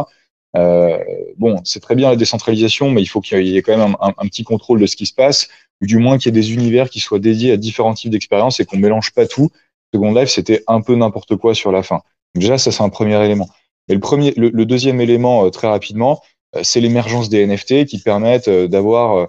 Euh, 0.56 0.98
bon, 1.38 1.60
c'est 1.64 1.80
très 1.80 1.94
bien 1.94 2.10
la 2.10 2.16
décentralisation, 2.16 2.90
mais 2.90 3.02
il 3.02 3.06
faut 3.06 3.20
qu'il 3.20 3.46
y 3.46 3.56
ait 3.56 3.62
quand 3.62 3.76
même 3.76 3.96
un, 4.00 4.28
petit 4.28 4.44
contrôle 4.44 4.80
de 4.80 4.86
ce 4.86 4.96
qui 4.96 5.06
se 5.06 5.14
passe, 5.14 5.48
ou 5.80 5.86
du 5.86 5.96
moins 5.96 6.18
qu'il 6.18 6.26
y 6.26 6.38
ait 6.38 6.40
des 6.40 6.52
univers 6.52 6.90
qui 6.90 7.00
soient 7.00 7.18
dédiés 7.18 7.52
à 7.52 7.56
différents 7.56 7.94
types 7.94 8.10
d'expériences 8.10 8.60
et 8.60 8.66
qu'on 8.66 8.76
mélange 8.76 9.12
pas 9.12 9.26
tout. 9.26 9.50
Second 9.94 10.12
Life, 10.12 10.28
c'était 10.28 10.62
un 10.66 10.82
peu 10.82 10.94
n'importe 10.94 11.36
quoi 11.36 11.54
sur 11.54 11.72
la 11.72 11.82
fin. 11.82 12.02
déjà, 12.34 12.58
ça 12.58 12.70
c'est 12.70 12.82
un 12.82 12.90
premier 12.90 13.22
élément. 13.24 13.48
Et 13.88 13.94
le 13.94 14.00
premier, 14.00 14.34
le, 14.36 14.66
deuxième 14.66 15.00
élément, 15.00 15.46
euh, 15.46 15.50
très 15.50 15.68
rapidement, 15.68 16.20
euh, 16.56 16.60
c'est 16.62 16.80
l'émergence 16.80 17.28
des 17.28 17.46
NFT 17.46 17.86
qui 17.86 17.98
permettent 17.98 18.48
euh, 18.48 18.68
d'avoir 18.68 19.16
euh, 19.16 19.26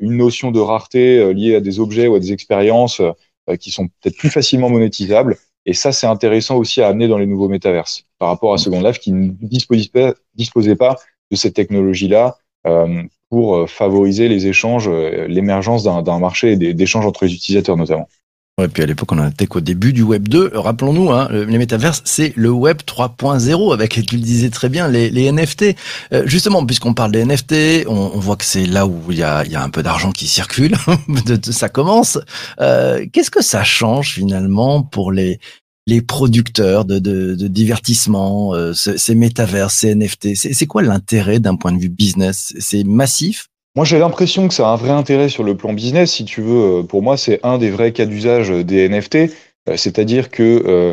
une 0.00 0.16
notion 0.16 0.50
de 0.50 0.60
rareté 0.60 1.18
euh, 1.18 1.32
liée 1.32 1.54
à 1.54 1.60
des 1.60 1.80
objets 1.80 2.06
ou 2.06 2.14
à 2.14 2.20
des 2.20 2.32
expériences 2.32 3.00
euh, 3.00 3.56
qui 3.56 3.70
sont 3.70 3.88
peut-être 3.88 4.16
plus 4.16 4.30
facilement 4.30 4.70
monétisables. 4.70 5.36
Et 5.66 5.74
ça, 5.74 5.92
c'est 5.92 6.06
intéressant 6.06 6.56
aussi 6.56 6.80
à 6.80 6.88
amener 6.88 7.08
dans 7.08 7.18
les 7.18 7.26
nouveaux 7.26 7.48
métaverses 7.48 8.04
par 8.18 8.28
rapport 8.28 8.54
à 8.54 8.58
Second 8.58 8.80
Life 8.80 8.98
qui 8.98 9.12
ne 9.12 9.30
disposait 9.42 10.76
pas, 10.76 10.96
de 11.30 11.36
cette 11.36 11.54
technologie-là 11.54 12.38
pour 13.28 13.70
favoriser 13.70 14.28
les 14.28 14.48
échanges, 14.48 14.88
l'émergence 14.88 15.84
d'un 15.84 16.18
marché 16.18 16.52
et 16.52 16.74
d'échanges 16.74 17.06
entre 17.06 17.24
les 17.24 17.34
utilisateurs 17.34 17.76
notamment. 17.76 18.08
Et 18.64 18.68
puis 18.68 18.82
à 18.82 18.86
l'époque, 18.86 19.12
on 19.12 19.28
était 19.28 19.46
qu'au 19.46 19.60
début 19.60 19.92
du 19.92 20.02
Web 20.02 20.28
2. 20.28 20.52
Rappelons-nous, 20.54 21.10
hein, 21.10 21.28
les 21.30 21.58
métaverses, 21.58 22.02
c'est 22.04 22.32
le 22.36 22.50
Web 22.50 22.78
3.0 22.86 23.72
avec, 23.72 23.92
tu 24.06 24.16
le 24.16 24.22
disais 24.22 24.50
très 24.50 24.68
bien, 24.68 24.88
les, 24.88 25.10
les 25.10 25.30
NFT. 25.30 25.76
Euh, 26.12 26.22
justement, 26.26 26.64
puisqu'on 26.64 26.94
parle 26.94 27.12
des 27.12 27.24
NFT, 27.24 27.86
on, 27.86 28.12
on 28.14 28.18
voit 28.18 28.36
que 28.36 28.44
c'est 28.44 28.66
là 28.66 28.86
où 28.86 29.00
il 29.10 29.18
y 29.18 29.22
a, 29.22 29.44
y 29.46 29.54
a 29.54 29.62
un 29.62 29.70
peu 29.70 29.82
d'argent 29.82 30.12
qui 30.12 30.26
circule. 30.26 30.76
ça 31.50 31.68
commence. 31.68 32.18
Euh, 32.60 33.06
Qu'est-ce 33.12 33.30
que 33.30 33.42
ça 33.42 33.64
change 33.64 34.14
finalement 34.14 34.82
pour 34.82 35.12
les 35.12 35.40
les 35.86 36.02
producteurs 36.02 36.84
de, 36.84 36.98
de, 37.00 37.34
de 37.34 37.48
divertissement, 37.48 38.54
euh, 38.54 38.72
ces 38.74 39.14
métaverses, 39.14 39.74
ces 39.74 39.94
NFT 39.94 40.36
C'est 40.36 40.66
quoi 40.66 40.82
l'intérêt 40.82 41.40
d'un 41.40 41.56
point 41.56 41.72
de 41.72 41.78
vue 41.78 41.88
business? 41.88 42.54
C'est 42.60 42.84
massif 42.84 43.48
moi, 43.76 43.84
j'ai 43.84 43.98
l'impression 43.98 44.48
que 44.48 44.54
ça 44.54 44.68
a 44.68 44.72
un 44.72 44.76
vrai 44.76 44.90
intérêt 44.90 45.28
sur 45.28 45.44
le 45.44 45.56
plan 45.56 45.72
business. 45.72 46.12
Si 46.12 46.24
tu 46.24 46.42
veux, 46.42 46.80
euh, 46.80 46.82
pour 46.82 47.02
moi, 47.02 47.16
c'est 47.16 47.38
un 47.44 47.56
des 47.56 47.70
vrais 47.70 47.92
cas 47.92 48.04
d'usage 48.04 48.50
des 48.50 48.88
NFT. 48.88 49.16
Euh, 49.68 49.76
c'est-à-dire 49.76 50.30
que 50.30 50.42
euh, 50.66 50.92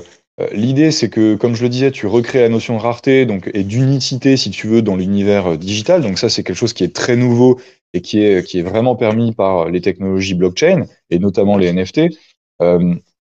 l'idée, 0.51 0.91
c'est 0.91 1.09
que, 1.09 1.35
comme 1.35 1.55
je 1.55 1.63
le 1.63 1.69
disais, 1.69 1.91
tu 1.91 2.05
recrées 2.05 2.41
la 2.41 2.49
notion 2.49 2.77
de 2.77 2.81
rareté 2.81 3.25
donc, 3.25 3.49
et 3.55 3.63
d'unicité, 3.63 4.37
si 4.37 4.51
tu 4.51 4.67
veux, 4.67 4.83
dans 4.83 4.95
l'univers 4.95 5.57
digital. 5.57 6.01
Donc 6.03 6.19
ça, 6.19 6.29
c'est 6.29 6.43
quelque 6.43 6.55
chose 6.57 6.73
qui 6.73 6.83
est 6.83 6.95
très 6.95 7.15
nouveau 7.15 7.59
et 7.93 8.01
qui 8.01 8.21
est, 8.23 8.45
qui 8.45 8.59
est 8.59 8.63
vraiment 8.63 8.95
permis 8.95 9.33
par 9.33 9.69
les 9.69 9.81
technologies 9.81 10.35
blockchain 10.35 10.85
et 11.09 11.17
notamment 11.17 11.57
les 11.57 11.73
NFT. 11.73 11.97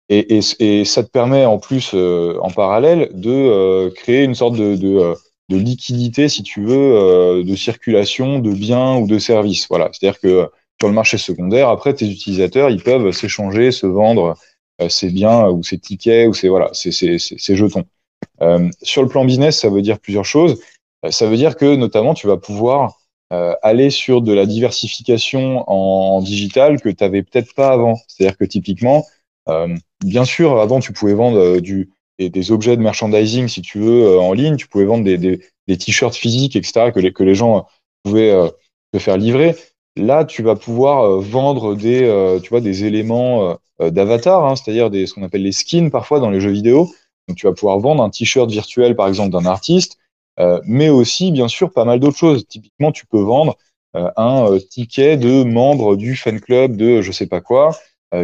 et, 0.09 0.39
et, 0.39 0.41
et, 0.59 0.85
ça 0.85 1.05
te 1.05 1.11
permet 1.11 1.45
en 1.45 1.59
plus, 1.59 1.95
en 1.95 2.51
parallèle, 2.51 3.11
de 3.13 3.91
créer 3.95 4.25
une 4.25 4.35
sorte 4.35 4.57
de, 4.57 4.75
de 4.75 5.15
de 5.49 5.57
liquidité, 5.57 6.29
si 6.29 6.43
tu 6.43 6.65
veux, 6.65 6.97
euh, 6.97 7.45
de 7.45 7.55
circulation 7.55 8.39
de 8.41 8.51
biens 8.51 8.97
ou 8.97 9.07
de 9.07 9.19
services. 9.19 9.67
Voilà, 9.69 9.91
c'est-à-dire 9.93 10.21
que 10.21 10.51
sur 10.81 10.89
le 10.89 10.95
marché 10.95 11.19
secondaire, 11.19 11.69
après, 11.69 11.95
tes 11.95 12.07
utilisateurs, 12.07 12.71
ils 12.71 12.83
peuvent 12.83 13.11
s'échanger, 13.13 13.73
se 13.73 13.87
vendre 13.87 14.37
euh, 14.83 14.89
ces 14.91 15.11
biens 15.11 15.49
ou 15.49 15.63
ces 15.63 15.79
tickets 15.79 16.29
ou 16.29 16.35
ces 16.35 16.49
voilà, 16.49 16.71
ces, 16.75 16.93
ces, 16.93 17.19
ces 17.19 17.57
jetons. 17.57 17.85
Euh, 18.43 18.69
sur 18.83 19.03
le 19.03 19.09
plan 19.09 19.25
business, 19.25 19.59
ça 19.59 19.71
veut 19.71 19.83
dire 19.83 19.99
plusieurs 19.99 20.25
choses. 20.25 20.61
Euh, 21.05 21.11
ça 21.11 21.27
veut 21.27 21.37
dire 21.37 21.57
que 21.57 21.77
notamment, 21.77 22.15
tu 22.15 22.27
vas 22.27 22.37
pouvoir 22.37 23.01
aller 23.63 23.91
sur 23.91 24.23
de 24.23 24.33
la 24.33 24.47
diversification 24.47 25.65
en, 25.69 26.23
digital 26.23 26.81
que 26.81 26.89
tu 26.89 27.03
n'avais 27.03 27.25
peut-être 27.25 27.55
pas 27.55 27.71
avant. 27.71 27.97
C'est-à-dire 28.07 28.39
que 28.39 28.45
typiquement, 28.45 29.05
bien 30.05 30.25
sûr, 30.25 30.61
avant, 30.61 30.79
tu 30.79 30.93
pouvais 30.93 31.13
vendre 31.13 31.59
du 31.59 31.91
des, 32.19 32.31
des, 32.31 32.53
objets 32.53 32.77
de 32.77 32.83
merchandising, 32.83 33.49
si 33.49 33.63
tu 33.63 33.79
veux, 33.79 34.05
euh, 34.07 34.21
en 34.21 34.33
ligne. 34.33 34.57
Tu 34.57 34.69
pouvais 34.69 34.85
vendre 34.85 35.05
des, 35.05 35.19
des, 35.19 35.41
des 35.69 35.77
t-shirts 35.77 36.15
physiques, 36.15 36.57
etc., 36.57 36.93
que 36.93 37.01
les, 37.01 37.13
que 37.13 37.23
les 37.23 37.35
gens 37.35 37.67
pouvaient 38.03 38.31
euh, 38.31 38.49
te 38.93 38.99
faire 38.99 39.17
livrer. 39.17 39.57
Là, 39.97 40.25
tu 40.25 40.43
vas 40.43 40.57
pouvoir 40.57 41.05
euh, 41.05 41.21
vendre 41.21 41.75
des, 41.75 42.39
tu 42.43 42.51
vois, 42.51 42.61
des 42.61 42.85
éléments 42.85 43.57
d'avatar, 43.81 44.45
hein, 44.45 44.57
c'est-à-dire 44.57 44.91
ce 44.93 45.13
qu'on 45.13 45.23
appelle 45.23 45.43
les 45.43 45.53
skins 45.53 45.91
parfois 45.91 46.21
dans 46.21 46.31
les 46.31 46.41
jeux 46.41 46.51
vidéo. 46.51 46.91
Donc, 47.29 47.37
tu 47.37 47.47
vas 47.47 47.53
pouvoir 47.53 47.79
vendre 47.79 48.03
un 48.03 48.11
t-shirt 48.11 48.51
virtuel, 48.51 48.95
par 48.95 49.09
exemple, 49.09 49.31
d'un 49.31 49.47
artiste, 49.47 49.99
mais 50.65 50.91
aussi, 50.91 51.33
bien 51.33 51.49
sûr, 51.49 51.73
pas 51.73 51.85
mal 51.85 51.99
d'autres 51.99 52.19
choses. 52.19 52.47
Typiquement, 52.47 52.93
tu 52.93 53.07
peux 53.07 53.21
vendre 53.21 53.57
un 53.95 54.59
ticket 54.71 55.17
de 55.17 55.43
membre 55.45 55.97
du 55.97 56.15
fan 56.15 56.41
club 56.41 56.77
de 56.77 57.01
je 57.01 57.11
sais 57.11 57.27
pas 57.27 57.41
quoi, 57.41 57.75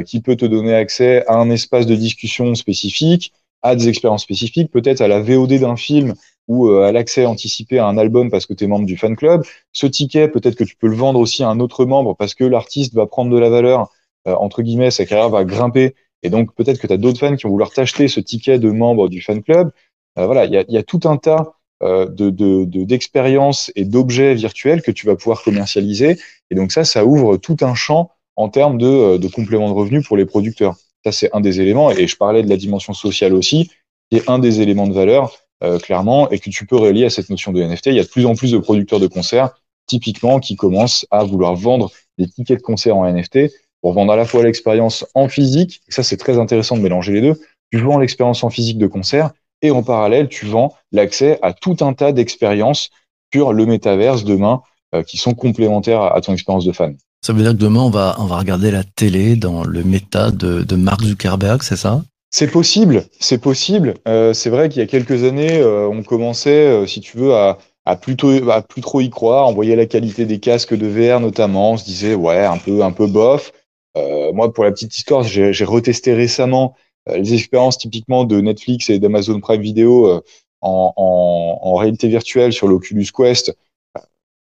qui 0.07 0.21
peut 0.21 0.37
te 0.37 0.45
donner 0.45 0.75
accès 0.75 1.27
à 1.27 1.37
un 1.37 1.51
espace 1.51 1.87
de 1.87 1.97
discussion 1.97 2.55
spécifique, 2.55 3.33
à 3.63 3.77
des 3.77 3.89
expériences 3.89 4.23
spécifiques, 4.23 4.71
peut-être 4.71 5.01
à 5.01 5.09
la 5.09 5.21
VOD 5.21 5.55
d'un 5.55 5.77
film 5.77 6.15
ou 6.49 6.69
euh, 6.69 6.85
à 6.85 6.93
l'accès 6.93 7.27
anticipé 7.27 7.79
à 7.79 7.87
un 7.87 7.97
album 7.97 8.31
parce 8.31 8.47
que 8.47 8.55
tu 8.55 8.65
es 8.65 8.67
membre 8.67 8.87
du 8.87 8.97
fan 8.97 9.17
club. 9.17 9.45
Ce 9.73 9.87
ticket, 9.87 10.29
peut-être 10.29 10.57
que 10.57 10.65
tu 10.65 10.77
peux 10.77 10.89
le 10.89 10.97
vendre 10.97 11.21
aussi 11.21 11.43
à 11.43 11.49
un 11.49 11.61
autre 11.61 11.85
membre 11.85 12.17
parce 12.17 12.35
que 12.35 12.45
l'artiste 12.45 12.95
va 12.95 13.07
prendre 13.07 13.31
de 13.31 13.39
la 13.39 13.51
valeur, 13.51 13.91
euh, 14.27 14.35
entre 14.35 14.63
guillemets, 14.63 14.91
sa 14.91 15.07
carrière 15.07 15.31
va 15.31 15.45
grimper. 15.45 15.95
Et 16.23 16.31
donc 16.31 16.55
peut-être 16.55 16.79
que 16.81 16.87
tu 16.87 16.93
as 16.93 16.97
d'autres 16.97 17.21
fans 17.21 17.37
qui 17.37 17.45
vont 17.45 17.51
vouloir 17.51 17.71
t'acheter 17.71 18.09
ce 18.09 18.21
ticket 18.21 18.59
de 18.59 18.71
membre 18.71 19.09
du 19.09 19.21
fan 19.23 19.43
club. 19.43 19.71
Euh, 20.19 20.27
voilà, 20.27 20.45
il 20.45 20.53
y 20.53 20.57
a, 20.57 20.65
y 20.69 20.77
a, 20.77 20.83
tout 20.83 21.01
un 21.05 21.17
tas 21.17 21.55
de, 21.81 22.85
d'expériences 22.85 23.73
de, 23.75 23.81
et 23.81 23.85
d'objets 23.85 24.35
virtuels 24.35 24.83
que 24.83 24.93
tu 24.93 25.05
vas 25.07 25.17
pouvoir 25.17 25.43
commercialiser. 25.43 26.17
Et 26.51 26.55
donc 26.55 26.71
ça, 26.71 26.85
ça 26.85 27.05
ouvre 27.05 27.39
tout 27.39 27.57
un 27.63 27.75
champ 27.75 28.11
en 28.37 28.49
termes 28.49 28.79
de, 28.79 29.17
de 29.17 29.29
complément 29.29 29.69
de 29.69 29.75
revenus 29.75 30.07
pour 30.07 30.17
les 30.17 30.25
producteurs. 30.25 30.77
Ça, 31.05 31.13
c'est 31.13 31.31
un 31.33 31.41
des 31.41 31.61
éléments. 31.61 31.91
Et 31.91 32.07
je 32.07 32.17
parlais 32.17 32.43
de 32.43 32.49
la 32.49 32.57
dimension 32.57 32.95
sociale 32.95 33.35
aussi. 33.35 33.71
qui 34.11 34.19
est 34.19 34.29
un 34.29 34.39
des 34.39 34.61
éléments 34.61 34.87
de 34.87 34.93
valeur, 34.93 35.33
euh, 35.65 35.79
clairement, 35.79 36.29
et 36.31 36.39
que 36.39 36.51
tu 36.51 36.67
peux 36.67 36.77
relier 36.77 37.07
à 37.07 37.11
cette 37.11 37.31
notion 37.31 37.51
de 37.51 37.63
NFT. 37.63 37.87
Il 37.87 37.95
y 37.95 38.01
a 38.01 38.03
de 38.03 38.09
plus 38.09 38.27
en 38.27 38.35
plus 38.35 38.53
de 38.53 38.59
producteurs 38.59 39.01
de 39.01 39.07
concerts, 39.07 39.55
typiquement, 39.87 40.39
qui 40.39 40.55
commencent 40.55 41.07
à 41.11 41.25
vouloir 41.25 41.55
vendre 41.55 41.91
des 42.19 42.29
tickets 42.29 42.59
de 42.59 42.63
concert 42.63 42.97
en 42.97 43.11
NFT 43.11 43.51
pour 43.83 43.93
vendre 43.93 44.13
à 44.13 44.17
la 44.17 44.25
fois 44.25 44.43
l'expérience 44.45 45.05
en 45.15 45.29
physique, 45.29 45.83
ça 45.89 46.03
c'est 46.03 46.17
très 46.17 46.39
intéressant 46.39 46.77
de 46.77 46.83
mélanger 46.83 47.13
les 47.13 47.21
deux, 47.21 47.41
tu 47.73 47.79
vends 47.79 47.99
l'expérience 47.99 48.45
en 48.45 48.51
physique 48.51 48.79
de 48.79 48.87
concert, 48.87 49.33
et 49.61 49.71
en 49.71 49.83
parallèle, 49.83 50.29
tu 50.29 50.47
vends 50.47 50.75
l'accès 50.93 51.39
à 51.43 51.53
tout 51.53 51.77
un 51.81 51.93
tas 51.93 52.13
d'expériences 52.13 52.91
sur 53.33 53.53
le 53.53 53.67
métaverse 53.67 54.25
demain 54.25 54.63
euh, 54.95 55.03
qui 55.03 55.17
sont 55.17 55.35
complémentaires 55.35 56.03
à, 56.03 56.21
ton 56.21 56.33
expérience 56.33 56.65
de 56.65 56.73
fan. 56.73 56.97
Ça 57.25 57.33
veut 57.33 57.43
dire 57.43 57.53
que 57.53 57.57
demain, 57.57 57.83
on 57.83 57.91
va, 57.91 58.17
on 58.19 58.27
va 58.27 58.37
regarder 58.37 58.73
la 58.73 58.83
télé 58.83 59.37
dans 59.37 59.63
le 59.63 59.85
méta 59.85 60.33
de, 60.33 60.63
de 60.63 60.75
Mark 60.75 61.03
Zuckerberg, 61.03 61.63
c'est 61.63 61.77
ça? 61.77 62.03
C'est 62.31 62.51
possible, 62.51 63.05
c'est 63.21 63.39
possible. 63.39 63.95
Euh, 64.09 64.33
c'est 64.33 64.51
vrai 64.51 64.69
qu'il 64.69 64.81
y 64.81 64.85
a 64.85 64.89
quelques 64.89 65.23
années, 65.23 65.61
euh, 65.61 65.87
on 65.87 66.03
commençait, 66.03 66.67
euh, 66.67 66.87
si 66.87 67.01
tu 67.01 67.19
veux, 67.19 67.35
à, 67.35 67.59
à 67.85 67.95
plutôt 67.95 68.51
à 68.51 68.63
plus 68.63 68.81
trop 68.81 69.01
y 69.01 69.09
croire. 69.09 69.49
On 69.49 69.53
voyait 69.53 69.77
la 69.77 69.87
qualité 69.87 70.25
des 70.25 70.41
casques 70.41 70.75
de 70.75 70.87
VR 70.89 71.21
notamment. 71.21 71.73
On 71.73 71.77
se 71.77 71.85
disait 71.85 72.17
ouais, 72.17 72.45
un 72.45 72.59
peu 72.59 72.83
un 72.83 72.91
peu 72.91 73.07
bof. 73.07 73.53
Euh, 73.97 74.33
moi, 74.33 74.53
pour 74.53 74.65
la 74.65 74.73
petite 74.73 74.97
histoire, 74.97 75.23
j'ai 75.23 75.65
retesté 75.65 76.15
récemment 76.15 76.75
les 77.07 77.35
expériences 77.35 77.79
typiquement 77.79 78.25
de 78.25 78.41
Netflix 78.41 78.91
et 78.91 78.99
d'Amazon 78.99 79.39
Prime 79.41 79.61
Video 79.61 80.23
en, 80.61 80.93
en, 80.97 81.59
en, 81.61 81.75
réalité 81.75 82.09
virtuelle 82.09 82.53
sur 82.53 82.69
l'Oculus 82.69 83.09
Quest, 83.15 83.57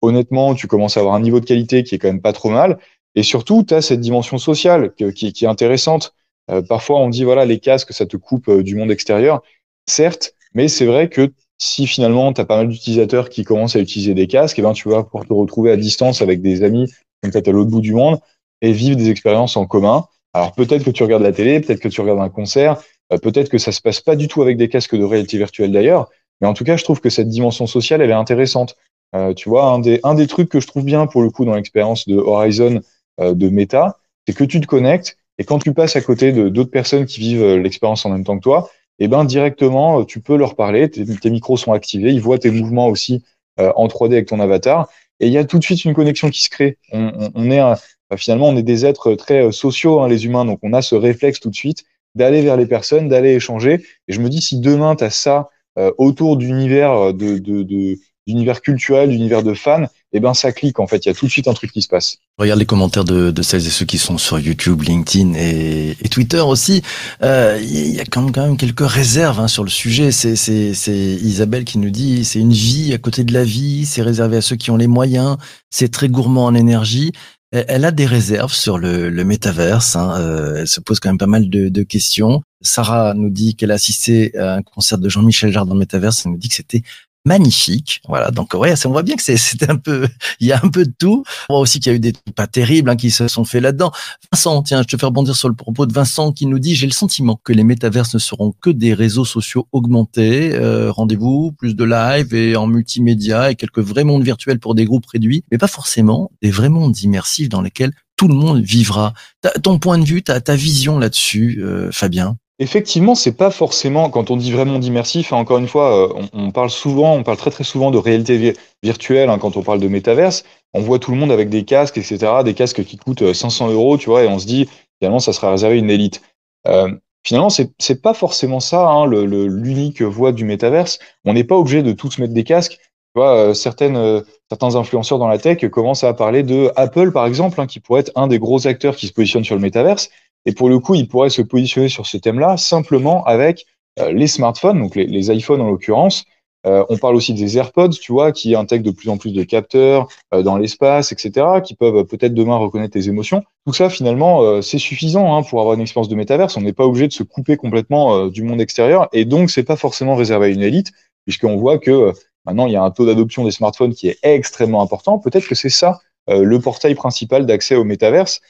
honnêtement, 0.05 0.55
tu 0.55 0.67
commences 0.67 0.97
à 0.97 1.01
avoir 1.01 1.15
un 1.15 1.19
niveau 1.19 1.39
de 1.39 1.45
qualité 1.45 1.83
qui 1.83 1.95
est 1.95 1.97
quand 1.97 2.07
même 2.07 2.21
pas 2.21 2.33
trop 2.33 2.49
mal. 2.49 2.77
Et 3.15 3.23
surtout, 3.23 3.63
tu 3.63 3.73
as 3.73 3.81
cette 3.81 4.01
dimension 4.01 4.37
sociale 4.37 4.93
qui, 4.93 5.27
est 5.27 5.45
intéressante. 5.45 6.13
Euh, 6.51 6.61
parfois, 6.61 6.99
on 6.99 7.09
dit, 7.09 7.23
voilà, 7.23 7.45
les 7.45 7.59
casques, 7.59 7.93
ça 7.93 8.05
te 8.05 8.17
coupe 8.17 8.49
euh, 8.49 8.63
du 8.63 8.75
monde 8.75 8.91
extérieur. 8.91 9.41
Certes, 9.87 10.33
mais 10.53 10.67
c'est 10.67 10.85
vrai 10.85 11.09
que 11.09 11.31
si 11.57 11.87
finalement, 11.87 12.33
tu 12.33 12.41
as 12.41 12.45
pas 12.45 12.57
mal 12.57 12.67
d'utilisateurs 12.67 13.29
qui 13.29 13.43
commencent 13.43 13.75
à 13.75 13.79
utiliser 13.79 14.13
des 14.13 14.27
casques, 14.27 14.59
eh 14.59 14.61
ben, 14.61 14.73
tu 14.73 14.89
vas 14.89 15.03
pouvoir 15.03 15.25
te 15.25 15.33
retrouver 15.33 15.71
à 15.71 15.77
distance 15.77 16.21
avec 16.21 16.41
des 16.41 16.63
amis 16.63 16.91
peut-être 17.21 17.47
à 17.47 17.51
l'autre 17.51 17.71
bout 17.71 17.81
du 17.81 17.93
monde 17.93 18.19
et 18.61 18.71
vivre 18.71 18.97
des 18.97 19.09
expériences 19.09 19.57
en 19.57 19.65
commun. 19.65 20.05
Alors 20.33 20.51
peut-être 20.53 20.83
que 20.83 20.89
tu 20.89 21.03
regardes 21.03 21.23
la 21.23 21.31
télé, 21.31 21.59
peut-être 21.59 21.79
que 21.79 21.87
tu 21.87 22.01
regardes 22.01 22.19
un 22.19 22.29
concert, 22.29 22.81
euh, 23.13 23.17
peut-être 23.17 23.49
que 23.49 23.57
ça 23.57 23.71
se 23.71 23.81
passe 23.81 24.01
pas 24.01 24.15
du 24.15 24.27
tout 24.27 24.41
avec 24.41 24.57
des 24.57 24.67
casques 24.67 24.95
de 24.95 25.03
réalité 25.03 25.37
virtuelle 25.37 25.71
d'ailleurs, 25.71 26.09
mais 26.41 26.47
en 26.47 26.53
tout 26.53 26.63
cas, 26.63 26.75
je 26.75 26.83
trouve 26.83 26.99
que 26.99 27.09
cette 27.09 27.29
dimension 27.29 27.67
sociale, 27.67 28.01
elle 28.01 28.09
est 28.09 28.13
intéressante. 28.13 28.75
Euh, 29.13 29.33
tu 29.33 29.49
vois, 29.49 29.65
un 29.65 29.79
des, 29.79 29.99
un 30.03 30.15
des 30.15 30.27
trucs 30.27 30.49
que 30.49 30.59
je 30.59 30.67
trouve 30.67 30.83
bien 30.83 31.07
pour 31.07 31.21
le 31.21 31.29
coup 31.29 31.45
dans 31.45 31.55
l'expérience 31.55 32.07
de 32.07 32.17
Horizon 32.17 32.81
euh, 33.19 33.33
de 33.33 33.49
Meta, 33.49 33.97
c'est 34.27 34.33
que 34.35 34.43
tu 34.43 34.59
te 34.59 34.65
connectes 34.65 35.17
et 35.37 35.43
quand 35.43 35.59
tu 35.59 35.73
passes 35.73 35.95
à 35.95 36.01
côté 36.01 36.31
de 36.31 36.49
d'autres 36.49 36.71
personnes 36.71 37.05
qui 37.05 37.19
vivent 37.19 37.43
euh, 37.43 37.57
l'expérience 37.57 38.05
en 38.05 38.09
même 38.09 38.23
temps 38.23 38.37
que 38.37 38.43
toi, 38.43 38.69
et 38.97 39.05
eh 39.05 39.07
ben 39.09 39.25
directement, 39.25 40.05
tu 40.05 40.21
peux 40.21 40.37
leur 40.37 40.55
parler, 40.55 40.89
tes, 40.89 41.05
tes, 41.05 41.29
micros 41.29 41.57
sont 41.57 41.73
activés, 41.73 42.11
ils 42.13 42.21
voient 42.21 42.39
tes 42.39 42.49
mouvements 42.49 42.87
aussi 42.87 43.25
en 43.57 43.87
3D 43.87 44.13
avec 44.13 44.27
ton 44.27 44.39
avatar, 44.39 44.89
et 45.19 45.27
il 45.27 45.33
y 45.33 45.37
a 45.37 45.43
tout 45.43 45.59
de 45.59 45.63
suite 45.65 45.83
une 45.83 45.93
connexion 45.93 46.29
qui 46.29 46.41
se 46.41 46.49
crée. 46.49 46.77
On, 46.93 47.11
on, 47.19 47.31
on 47.35 47.51
est 47.51 47.59
un, 47.59 47.75
finalement, 48.15 48.47
on 48.47 48.55
est 48.55 48.63
des 48.63 48.85
êtres 48.85 49.15
très 49.15 49.51
sociaux, 49.51 49.99
hein, 49.99 50.07
les 50.07 50.25
humains, 50.25 50.45
donc 50.45 50.59
on 50.63 50.71
a 50.71 50.81
ce 50.81 50.95
réflexe 50.95 51.41
tout 51.41 51.49
de 51.49 51.55
suite 51.55 51.83
d'aller 52.15 52.41
vers 52.41 52.57
les 52.57 52.65
personnes, 52.65 53.09
d'aller 53.09 53.33
échanger. 53.33 53.83
Et 54.07 54.13
je 54.13 54.21
me 54.21 54.29
dis, 54.29 54.41
si 54.41 54.59
demain, 54.59 54.95
tu 54.95 55.03
as 55.03 55.09
ça 55.09 55.49
euh, 55.77 55.91
autour 55.97 56.37
d'univers 56.37 57.13
de, 57.13 57.37
de, 57.37 57.63
de, 57.63 57.97
d'univers 58.27 58.61
culturel, 58.61 59.09
d'univers 59.09 59.43
de 59.43 59.53
fans, 59.53 59.85
eh 60.13 60.19
ben 60.19 60.33
ça 60.33 60.51
clique 60.51 60.79
en 60.79 60.87
fait. 60.87 61.05
Il 61.05 61.09
y 61.09 61.11
a 61.11 61.13
tout 61.13 61.25
de 61.25 61.31
suite 61.31 61.47
un 61.47 61.53
truc 61.53 61.71
qui 61.71 61.81
se 61.81 61.87
passe. 61.87 62.17
Regarde 62.37 62.59
les 62.59 62.65
commentaires 62.65 63.03
de, 63.03 63.31
de 63.31 63.41
celles 63.41 63.65
et 63.65 63.69
ceux 63.69 63.85
qui 63.85 63.97
sont 63.97 64.17
sur 64.17 64.39
YouTube, 64.39 64.81
LinkedIn 64.81 65.33
et, 65.35 65.95
et 66.01 66.09
Twitter 66.09 66.39
aussi. 66.39 66.81
Euh, 67.21 67.59
il 67.61 67.93
y 67.95 67.99
a 67.99 68.05
quand 68.05 68.21
même, 68.21 68.31
quand 68.31 68.45
même 68.45 68.57
quelques 68.57 68.87
réserves 68.87 69.39
hein, 69.39 69.47
sur 69.47 69.63
le 69.63 69.69
sujet. 69.69 70.11
C'est, 70.11 70.35
c'est, 70.35 70.73
c'est 70.73 70.95
Isabelle 70.95 71.65
qui 71.65 71.77
nous 71.77 71.91
dit 71.91 72.25
c'est 72.25 72.39
une 72.39 72.53
vie 72.53 72.93
à 72.93 72.97
côté 72.97 73.23
de 73.23 73.33
la 73.33 73.43
vie. 73.43 73.85
C'est 73.85 74.01
réservé 74.01 74.37
à 74.37 74.41
ceux 74.41 74.55
qui 74.55 74.71
ont 74.71 74.77
les 74.77 74.87
moyens. 74.87 75.37
C'est 75.69 75.91
très 75.91 76.09
gourmand 76.09 76.45
en 76.45 76.55
énergie. 76.55 77.11
Elle 77.51 77.85
a 77.85 77.91
des 77.91 78.05
réserves 78.05 78.53
sur 78.53 78.77
le, 78.77 79.09
le 79.09 79.23
métaverse. 79.23 79.95
Hein. 79.95 80.15
Euh, 80.19 80.55
elle 80.59 80.67
se 80.67 80.81
pose 80.81 80.99
quand 80.99 81.09
même 81.09 81.17
pas 81.17 81.27
mal 81.27 81.49
de, 81.49 81.69
de 81.69 81.83
questions. 81.83 82.41
Sarah 82.61 83.13
nous 83.13 83.29
dit 83.29 83.55
qu'elle 83.55 83.71
a 83.71 83.75
assisté 83.75 84.35
à 84.37 84.55
un 84.55 84.61
concert 84.61 84.97
de 84.97 85.07
Jean-Michel 85.07 85.53
Jarre 85.53 85.65
dans 85.65 85.73
le 85.75 85.79
métaverse. 85.79 86.23
Elle 86.25 86.33
nous 86.33 86.37
dit 86.37 86.49
que 86.49 86.55
c'était 86.55 86.81
magnifique. 87.25 88.01
Voilà, 88.07 88.31
donc 88.31 88.53
ouais, 88.53 88.73
on 88.85 88.89
voit 88.89 89.03
bien 89.03 89.15
que 89.15 89.21
c'était 89.23 89.69
un 89.69 89.77
peu, 89.77 90.07
il 90.39 90.47
y 90.47 90.51
a 90.51 90.59
un 90.63 90.69
peu 90.69 90.85
de 90.85 90.93
tout. 90.97 91.23
On 91.49 91.55
voit 91.55 91.61
aussi 91.61 91.79
qu'il 91.79 91.91
y 91.91 91.93
a 91.93 91.97
eu 91.97 91.99
des 91.99 92.13
trucs 92.13 92.35
pas 92.35 92.47
terribles 92.47 92.89
hein, 92.89 92.95
qui 92.95 93.11
se 93.11 93.27
sont 93.27 93.45
faits 93.45 93.61
là-dedans. 93.61 93.91
Vincent, 94.31 94.61
tiens, 94.63 94.83
je 94.83 94.87
te 94.87 94.97
fais 94.97 95.05
rebondir 95.05 95.35
sur 95.35 95.49
le 95.49 95.55
propos 95.55 95.85
de 95.85 95.93
Vincent 95.93 96.31
qui 96.31 96.45
nous 96.45 96.59
dit 96.59 96.75
j'ai 96.75 96.87
le 96.87 96.93
sentiment 96.93 97.39
que 97.43 97.51
les 97.51 97.63
métaverses 97.63 98.13
ne 98.13 98.19
seront 98.19 98.53
que 98.61 98.69
des 98.69 98.93
réseaux 98.93 99.25
sociaux 99.25 99.67
augmentés, 99.71 100.53
euh, 100.53 100.91
rendez-vous, 100.91 101.51
plus 101.51 101.75
de 101.75 101.83
live 101.83 102.33
et 102.33 102.55
en 102.55 102.67
multimédia 102.67 103.51
et 103.51 103.55
quelques 103.55 103.79
vrais 103.79 104.03
mondes 104.03 104.23
virtuels 104.23 104.59
pour 104.59 104.75
des 104.75 104.85
groupes 104.85 105.05
réduits, 105.07 105.43
mais 105.51 105.57
pas 105.57 105.67
forcément 105.67 106.31
des 106.41 106.51
vrais 106.51 106.69
mondes 106.69 106.97
immersifs 106.99 107.49
dans 107.49 107.61
lesquels 107.61 107.91
tout 108.17 108.27
le 108.27 108.35
monde 108.35 108.61
vivra. 108.61 109.13
ton 109.61 109.79
point 109.79 109.97
de 109.97 110.05
vue, 110.05 110.23
ta, 110.23 110.39
ta 110.39 110.55
vision 110.55 110.99
là-dessus, 110.99 111.61
euh, 111.61 111.91
Fabien? 111.91 112.37
Effectivement, 112.57 113.15
c'est 113.15 113.35
pas 113.35 113.51
forcément 113.51 114.09
quand 114.09 114.31
on 114.31 114.37
dit 114.37 114.51
vraiment 114.51 114.79
d'immersif. 114.79 115.33
Hein, 115.33 115.37
encore 115.37 115.57
une 115.57 115.67
fois, 115.67 116.07
euh, 116.09 116.27
on, 116.31 116.51
parle 116.51 116.69
souvent, 116.69 117.13
on 117.13 117.23
parle 117.23 117.37
très 117.37 117.51
très 117.51 117.65
souvent 117.65 117.91
de 117.91 117.97
réalité 117.97 118.53
virtuelle 118.81 119.29
hein, 119.29 119.37
quand 119.39 119.57
on 119.57 119.61
parle 119.61 119.81
de 119.81 119.89
métaverse. 119.89 120.45
On 120.73 120.79
voit 120.79 120.99
tout 120.99 121.11
le 121.11 121.17
monde 121.17 121.33
avec 121.33 121.49
des 121.49 121.65
casques, 121.65 121.97
etc., 121.97 122.17
des 122.45 122.53
casques 122.53 122.83
qui 122.85 122.95
coûtent 122.95 123.33
500 123.33 123.69
euh, 123.69 123.73
euros, 123.73 123.97
tu 123.97 124.09
vois, 124.09 124.23
et 124.23 124.27
on 124.27 124.39
se 124.39 124.45
dit 124.45 124.69
finalement 124.99 125.19
ça 125.19 125.33
sera 125.33 125.51
réservé 125.51 125.75
à 125.75 125.79
une 125.79 125.89
élite. 125.89 126.21
Euh, 126.67 126.89
finalement, 127.23 127.49
c'est 127.49 128.01
pas 128.01 128.13
forcément 128.13 128.61
ça 128.61 128.87
hein, 128.87 129.05
l'unique 129.05 130.01
voie 130.01 130.31
du 130.31 130.45
métaverse. 130.45 130.99
On 131.25 131.33
n'est 131.33 131.43
pas 131.43 131.57
obligé 131.57 131.83
de 131.83 131.91
tous 131.91 132.19
mettre 132.19 132.33
des 132.33 132.45
casques. 132.45 132.77
Tu 132.79 133.21
vois, 133.21 133.53
certaines 133.53 134.23
certains 134.49 134.75
influenceurs 134.75 135.19
dans 135.19 135.27
la 135.27 135.37
tech 135.37 135.65
commencent 135.69 136.03
à 136.03 136.13
parler 136.13 136.43
de 136.43 136.71
Apple 136.75 137.11
par 137.11 137.25
exemple, 137.25 137.65
qui 137.65 137.79
pourrait 137.79 138.01
être 138.01 138.11
un 138.15 138.27
des 138.27 138.39
gros 138.39 138.67
acteurs 138.67 138.95
qui 138.95 139.07
se 139.07 139.13
positionne 139.13 139.43
sur 139.43 139.55
le 139.55 139.61
métaverse. 139.61 140.09
Et 140.45 140.53
pour 140.53 140.69
le 140.69 140.79
coup, 140.79 140.95
il 140.95 141.07
pourrait 141.07 141.29
se 141.29 141.41
positionner 141.41 141.89
sur 141.89 142.05
ce 142.05 142.17
thème-là 142.17 142.57
simplement 142.57 143.23
avec 143.25 143.65
euh, 143.99 144.11
les 144.11 144.27
smartphones, 144.27 144.79
donc 144.79 144.95
les, 144.95 145.31
iPhones 145.31 145.61
en 145.61 145.69
l'occurrence. 145.69 146.25
Euh, 146.67 146.83
on 146.89 146.97
parle 146.97 147.15
aussi 147.15 147.33
des 147.33 147.57
AirPods, 147.57 147.89
tu 147.89 148.11
vois, 148.11 148.31
qui 148.31 148.55
intègrent 148.55 148.85
de 148.85 148.91
plus 148.91 149.09
en 149.09 149.17
plus 149.17 149.31
de 149.31 149.43
capteurs 149.43 150.07
euh, 150.33 150.41
dans 150.41 150.57
l'espace, 150.57 151.11
etc., 151.11 151.61
qui 151.63 151.75
peuvent 151.75 152.05
peut-être 152.05 152.33
demain 152.33 152.57
reconnaître 152.57 152.97
les 152.97 153.07
émotions. 153.07 153.43
Tout 153.65 153.73
ça, 153.73 153.89
finalement, 153.89 154.61
c'est 154.61 154.79
suffisant 154.79 155.35
hein, 155.35 155.43
pour 155.43 155.59
avoir 155.59 155.75
une 155.75 155.81
expérience 155.81 156.09
de 156.09 156.15
métaverse. 156.15 156.57
On 156.57 156.61
n'est 156.61 156.73
pas 156.73 156.85
obligé 156.85 157.07
de 157.07 157.13
se 157.13 157.23
couper 157.23 157.55
complètement 157.55 158.27
du 158.27 158.43
monde 158.43 158.61
extérieur, 158.61 159.07
et 159.13 159.25
donc 159.25 159.49
c'est 159.49 159.63
pas 159.63 159.75
forcément 159.75 160.15
réservé 160.15 160.47
à 160.47 160.49
une 160.49 160.61
élite, 160.61 160.91
puisqu'on 161.25 161.55
voit 161.55 161.77
que 161.77 162.13
maintenant 162.45 162.67
il 162.67 162.73
y 162.73 162.75
a 162.75 162.83
un 162.83 162.91
taux 162.91 163.05
d'adoption 163.05 163.43
des 163.43 163.51
smartphones 163.51 163.93
qui 163.93 164.07
est 164.07 164.19
extrêmement 164.23 164.81
important. 164.81 165.19
Peut-être 165.19 165.47
que 165.47 165.55
c'est 165.55 165.69
ça 165.69 165.99
le 166.27 166.59
portail 166.59 166.95
principal 166.95 167.45
d'accès 167.45 167.75
au 167.75 167.83
métaverse. 167.83 168.41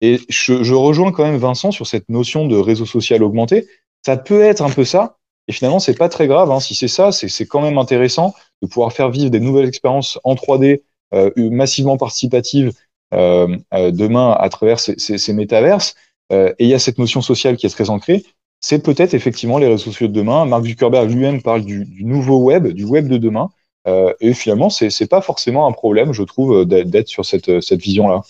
Et 0.00 0.20
je, 0.28 0.62
je, 0.62 0.74
rejoins 0.74 1.12
quand 1.12 1.24
même 1.24 1.36
Vincent 1.36 1.70
sur 1.70 1.86
cette 1.86 2.08
notion 2.08 2.46
de 2.46 2.56
réseau 2.56 2.86
social 2.86 3.22
augmenté. 3.22 3.66
Ça 4.04 4.16
peut 4.16 4.42
être 4.42 4.62
un 4.62 4.70
peu 4.70 4.84
ça, 4.84 5.18
et 5.50 5.52
finalement, 5.52 5.80
c'est 5.80 5.98
pas 5.98 6.08
très 6.08 6.26
grave. 6.26 6.50
Hein. 6.50 6.60
Si 6.60 6.74
c'est 6.74 6.88
ça, 6.88 7.10
c'est 7.12 7.46
quand 7.46 7.60
même 7.60 7.76
intéressant 7.76 8.34
de 8.62 8.68
pouvoir 8.68 8.92
faire 8.92 9.10
vivre 9.10 9.30
des 9.30 9.40
nouvelles 9.40 9.66
expériences 9.66 10.18
en 10.22 10.34
3D 10.34 10.82
euh, 11.12 11.30
massivement 11.36 11.96
participatives 11.96 12.72
euh, 13.12 13.56
euh, 13.74 13.90
demain 13.90 14.30
à 14.38 14.48
travers 14.48 14.78
ces, 14.78 14.96
ces, 14.98 15.18
ces 15.18 15.32
métaverses. 15.32 15.96
Euh, 16.32 16.54
et 16.60 16.64
il 16.66 16.70
y 16.70 16.74
a 16.74 16.78
cette 16.78 16.98
notion 16.98 17.20
sociale 17.20 17.56
qui 17.56 17.66
est 17.66 17.70
très 17.70 17.90
ancrée. 17.90 18.24
C'est 18.60 18.82
peut-être 18.82 19.14
effectivement 19.14 19.58
les 19.58 19.66
réseaux 19.66 19.90
sociaux 19.90 20.06
de 20.06 20.12
demain. 20.12 20.44
Mark 20.44 20.64
Zuckerberg 20.64 21.10
lui-même 21.10 21.42
parle 21.42 21.64
du, 21.64 21.84
du, 21.84 22.04
nouveau 22.04 22.38
web, 22.38 22.68
du 22.68 22.84
web 22.84 23.08
de 23.08 23.16
demain. 23.16 23.50
Euh, 23.88 24.12
et 24.20 24.34
finalement, 24.34 24.70
c'est 24.70 25.08
pas 25.08 25.22
forcément 25.22 25.66
un 25.66 25.72
problème, 25.72 26.12
je 26.12 26.22
trouve, 26.22 26.64
d'être 26.64 27.08
sur 27.08 27.24
cette, 27.24 27.60
cette 27.60 27.80
vision-là. 27.80 28.22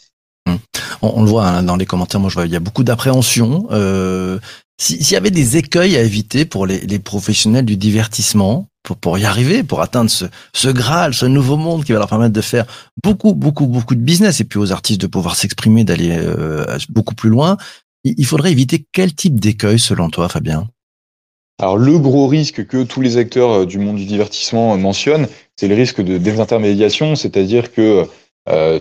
Mmh 0.47 0.57
on, 1.03 1.23
le 1.23 1.29
voit 1.29 1.47
hein, 1.47 1.63
dans 1.63 1.77
les 1.77 1.87
commentaires, 1.87 2.21
moi 2.21 2.31
je 2.31 2.35
vois, 2.35 2.47
il 2.47 2.53
y 2.53 2.57
a 2.57 2.61
beaucoup 2.61 2.85
d'appréhension. 2.85 3.67
Euh, 3.71 4.39
S'il 4.79 5.11
y 5.11 5.17
avait 5.17 5.31
des 5.31 5.57
écueils 5.57 5.97
à 5.97 6.03
éviter 6.03 6.45
pour 6.45 6.67
les, 6.67 6.99
professionnels 6.99 7.65
du 7.65 7.77
divertissement, 7.77 8.67
pour, 9.01 9.19
y 9.19 9.25
arriver, 9.25 9.63
pour 9.63 9.83
atteindre 9.83 10.11
ce, 10.11 10.69
Graal, 10.69 11.15
ce 11.15 11.27
nouveau 11.27 11.57
monde 11.57 11.85
qui 11.85 11.93
va 11.93 11.99
leur 11.99 12.09
permettre 12.09 12.33
de 12.33 12.41
faire 12.41 12.67
beaucoup, 13.03 13.35
beaucoup, 13.35 13.67
beaucoup 13.67 13.95
de 13.95 14.01
business 14.01 14.41
et 14.41 14.45
puis 14.45 14.59
aux 14.59 14.73
artistes 14.73 15.01
de 15.01 15.07
pouvoir 15.07 15.37
s'exprimer, 15.37 15.85
d'aller 15.85 16.17
euh, 16.19 16.79
beaucoup 16.89 17.15
plus 17.15 17.31
loin, 17.31 17.57
il 18.05 18.25
faudrait 18.25 18.53
éviter 18.53 18.85
quel 18.93 19.15
type 19.15 19.39
d'écueil 19.39 19.79
selon 19.79 20.09
toi, 20.09 20.29
Fabien? 20.29 20.69
Alors 21.61 21.77
le 21.77 21.99
gros 21.99 22.27
risque 22.27 22.67
que 22.67 22.83
tous 22.83 23.03
les 23.03 23.19
acteurs 23.19 23.51
euh, 23.51 23.67
du 23.67 23.79
monde 23.79 23.97
du 23.97 24.07
divertissement 24.07 24.77
mentionnent, 24.79 25.29
c'est 25.57 25.69
le 25.69 25.75
risque 25.75 26.01
de 26.01 26.17
désintermédiation, 26.17 27.17
c'est-à-dire 27.17 27.73
que 27.73 28.07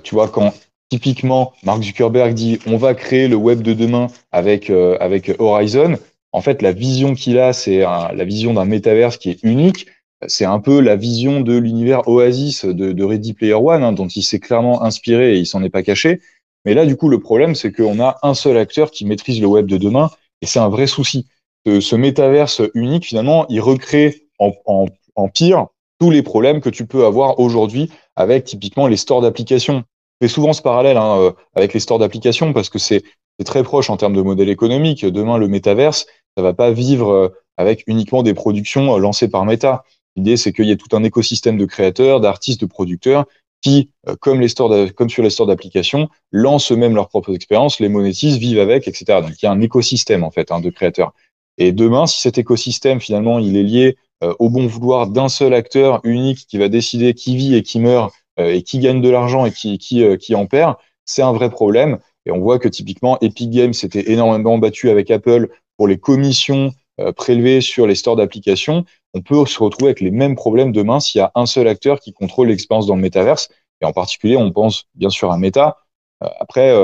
tu 0.02 0.16
vois 0.16 0.30
quand 0.30 0.52
Typiquement, 0.90 1.54
Mark 1.64 1.84
Zuckerberg 1.84 2.34
dit 2.34 2.60
on 2.66 2.78
va 2.78 2.96
créer 2.96 3.28
le 3.28 3.36
web 3.36 3.62
de 3.62 3.74
demain 3.74 4.08
avec 4.32 4.70
euh, 4.70 4.98
avec 5.00 5.32
Horizon. 5.40 5.98
En 6.32 6.42
fait, 6.42 6.62
la 6.62 6.72
vision 6.72 7.14
qu'il 7.14 7.40
a, 7.40 7.54
c'est 7.54 7.80
la 7.80 8.24
vision 8.24 8.54
d'un 8.54 8.66
métaverse 8.66 9.18
qui 9.18 9.30
est 9.30 9.44
unique. 9.44 9.88
C'est 10.28 10.46
un 10.46 10.60
peu 10.60 10.80
la 10.80 10.96
vision 10.96 11.42
de 11.42 11.58
l'univers 11.58 12.08
Oasis 12.08 12.66
de, 12.66 12.92
de, 12.92 13.04
Ready 13.04 13.34
Player 13.34 13.54
One, 13.54 13.84
hein, 13.84 13.94
dont 13.94 14.08
il 14.08 14.22
s'est 14.22 14.40
clairement 14.40 14.84
inspiré 14.84 15.36
et 15.36 15.40
il 15.40 15.46
s'en 15.46 15.64
est 15.64 15.70
pas 15.70 15.82
caché. 15.82 16.22
Mais 16.66 16.74
là, 16.74 16.86
du 16.86 16.98
coup, 16.98 17.10
le 17.10 17.20
problème, 17.20 17.56
c'est 17.56 17.72
qu'on 17.72 18.00
a 18.00 18.18
un 18.22 18.34
seul 18.34 18.58
acteur 18.58 18.92
qui 18.92 19.06
maîtrise 19.06 19.42
le 19.42 19.48
web 19.48 19.66
de 19.66 19.78
demain, 19.78 20.12
et 20.42 20.46
c'est 20.46 20.60
un 20.60 20.70
vrai 20.70 20.88
souci. 20.88 21.26
ce, 21.66 21.80
ce 21.80 21.96
métaverse 21.96 22.62
unique, 22.74 23.06
finalement, 23.06 23.48
il 23.50 23.62
recrée 23.62 24.28
en, 24.40 24.52
en, 24.66 24.86
en 25.16 25.30
pire 25.30 25.68
tous 26.00 26.12
les 26.12 26.22
problèmes 26.22 26.62
que 26.62 26.70
tu 26.70 26.86
peux 26.86 27.06
avoir 27.06 27.40
aujourd'hui 27.40 27.90
avec 28.16 28.46
typiquement 28.46 28.88
les 28.88 28.98
stores 28.98 29.22
d'applications. 29.22 29.84
Fais 30.22 30.28
souvent 30.28 30.54
ce 30.54 30.62
parallèle 30.62 30.98
hein, 30.98 31.18
euh, 31.18 31.32
avec 31.56 31.74
les 31.74 31.80
stores 31.80 32.00
d'applications 32.00 32.54
parce 32.54 32.70
que 32.70 32.80
c'est 32.80 33.04
très 33.46 33.64
proche 33.64 33.90
en 33.90 33.98
termes 33.98 34.14
de 34.14 34.22
modèle 34.22 34.50
économique. 34.50 35.06
Demain, 35.06 35.38
le 35.38 35.48
métaverse, 35.48 36.08
ça 36.36 36.44
va 36.44 36.54
pas 36.54 36.72
vivre 36.72 37.10
euh, 37.10 37.30
avec 37.58 37.84
uniquement 37.88 38.22
des 38.22 38.34
productions 38.34 38.96
euh, 38.96 39.00
lancées 39.00 39.30
par 39.30 39.46
Meta. 39.46 39.84
L'idée, 40.16 40.36
c'est 40.36 40.52
qu'il 40.52 40.66
y 40.66 40.72
ait 40.72 40.78
tout 40.78 40.96
un 40.96 41.04
écosystème 41.04 41.58
de 41.58 41.66
créateurs, 41.66 42.20
d'artistes, 42.20 42.62
de 42.62 42.66
producteurs 42.66 43.26
qui, 43.62 43.92
comme, 44.22 44.40
les 44.40 44.48
stores 44.48 44.74
comme 44.96 45.10
sur 45.10 45.22
les 45.22 45.30
stores 45.30 45.48
d'applications, 45.48 46.08
lancent 46.32 46.72
eux-mêmes 46.72 46.96
leurs 46.96 47.10
propres 47.10 47.36
expériences, 47.36 47.82
les 47.82 47.90
monétisent, 47.90 48.38
vivent 48.38 48.60
avec, 48.60 48.88
etc. 48.88 49.22
Donc 49.22 49.32
il 49.42 49.46
y 49.46 49.48
a 49.48 49.52
un 49.52 49.60
écosystème 49.60 50.24
en 50.24 50.32
fait 50.32 50.52
hein, 50.52 50.62
de 50.62 50.70
créateurs. 50.70 51.14
Et 51.58 51.74
demain, 51.74 52.08
si 52.08 52.22
cet 52.22 52.38
écosystème 52.38 53.02
finalement 53.02 53.38
il 53.38 53.58
est 53.58 53.64
lié 53.64 53.98
euh, 54.22 54.34
au 54.40 54.50
bon 54.50 54.68
vouloir 54.68 55.08
d'un 55.08 55.30
seul 55.30 55.54
acteur 55.54 56.02
unique 56.04 56.46
qui 56.48 56.58
va 56.58 56.68
décider 56.68 57.14
qui 57.14 57.38
vit 57.38 57.56
et 57.56 57.64
qui 57.64 57.80
meurt 57.80 58.14
et 58.48 58.64
qui 58.64 58.80
gagne 58.80 59.02
de 59.02 59.10
l'argent 59.10 59.46
et 59.46 59.52
qui, 59.52 59.78
qui, 59.78 60.04
euh, 60.04 60.18
qui 60.18 60.36
en 60.36 60.46
perd, 60.46 60.76
c'est 61.06 61.22
un 61.22 61.34
vrai 61.34 61.50
problème. 61.50 62.00
Et 62.26 62.32
on 62.32 62.40
voit 62.40 62.60
que 62.60 62.68
typiquement 62.68 63.18
Epic 63.22 63.50
Games 63.50 63.74
s'était 63.74 64.12
énormément 64.12 64.58
battu 64.58 64.90
avec 64.90 65.10
Apple 65.12 65.50
pour 65.78 65.88
les 65.88 65.98
commissions 65.98 66.72
prélevées 67.16 67.62
sur 67.62 67.88
les 67.88 67.96
stores 67.96 68.18
d'applications. 68.18 68.84
On 69.14 69.22
peut 69.22 69.46
se 69.46 69.58
retrouver 69.64 69.92
avec 69.92 70.02
les 70.02 70.12
mêmes 70.12 70.36
problèmes 70.36 70.74
demain 70.74 71.00
s'il 71.00 71.20
y 71.20 71.22
a 71.22 71.32
un 71.34 71.46
seul 71.46 71.70
acteur 71.70 72.02
qui 72.02 72.12
contrôle 72.12 72.50
l'expérience 72.50 72.88
dans 72.88 72.98
le 72.98 73.02
métaverse. 73.02 73.48
Et 73.82 73.86
en 73.86 73.94
particulier, 73.94 74.36
on 74.36 74.52
pense 74.52 74.84
bien 74.96 75.10
sûr 75.10 75.32
à 75.32 75.38
Meta. 75.38 75.78
après, 76.20 76.76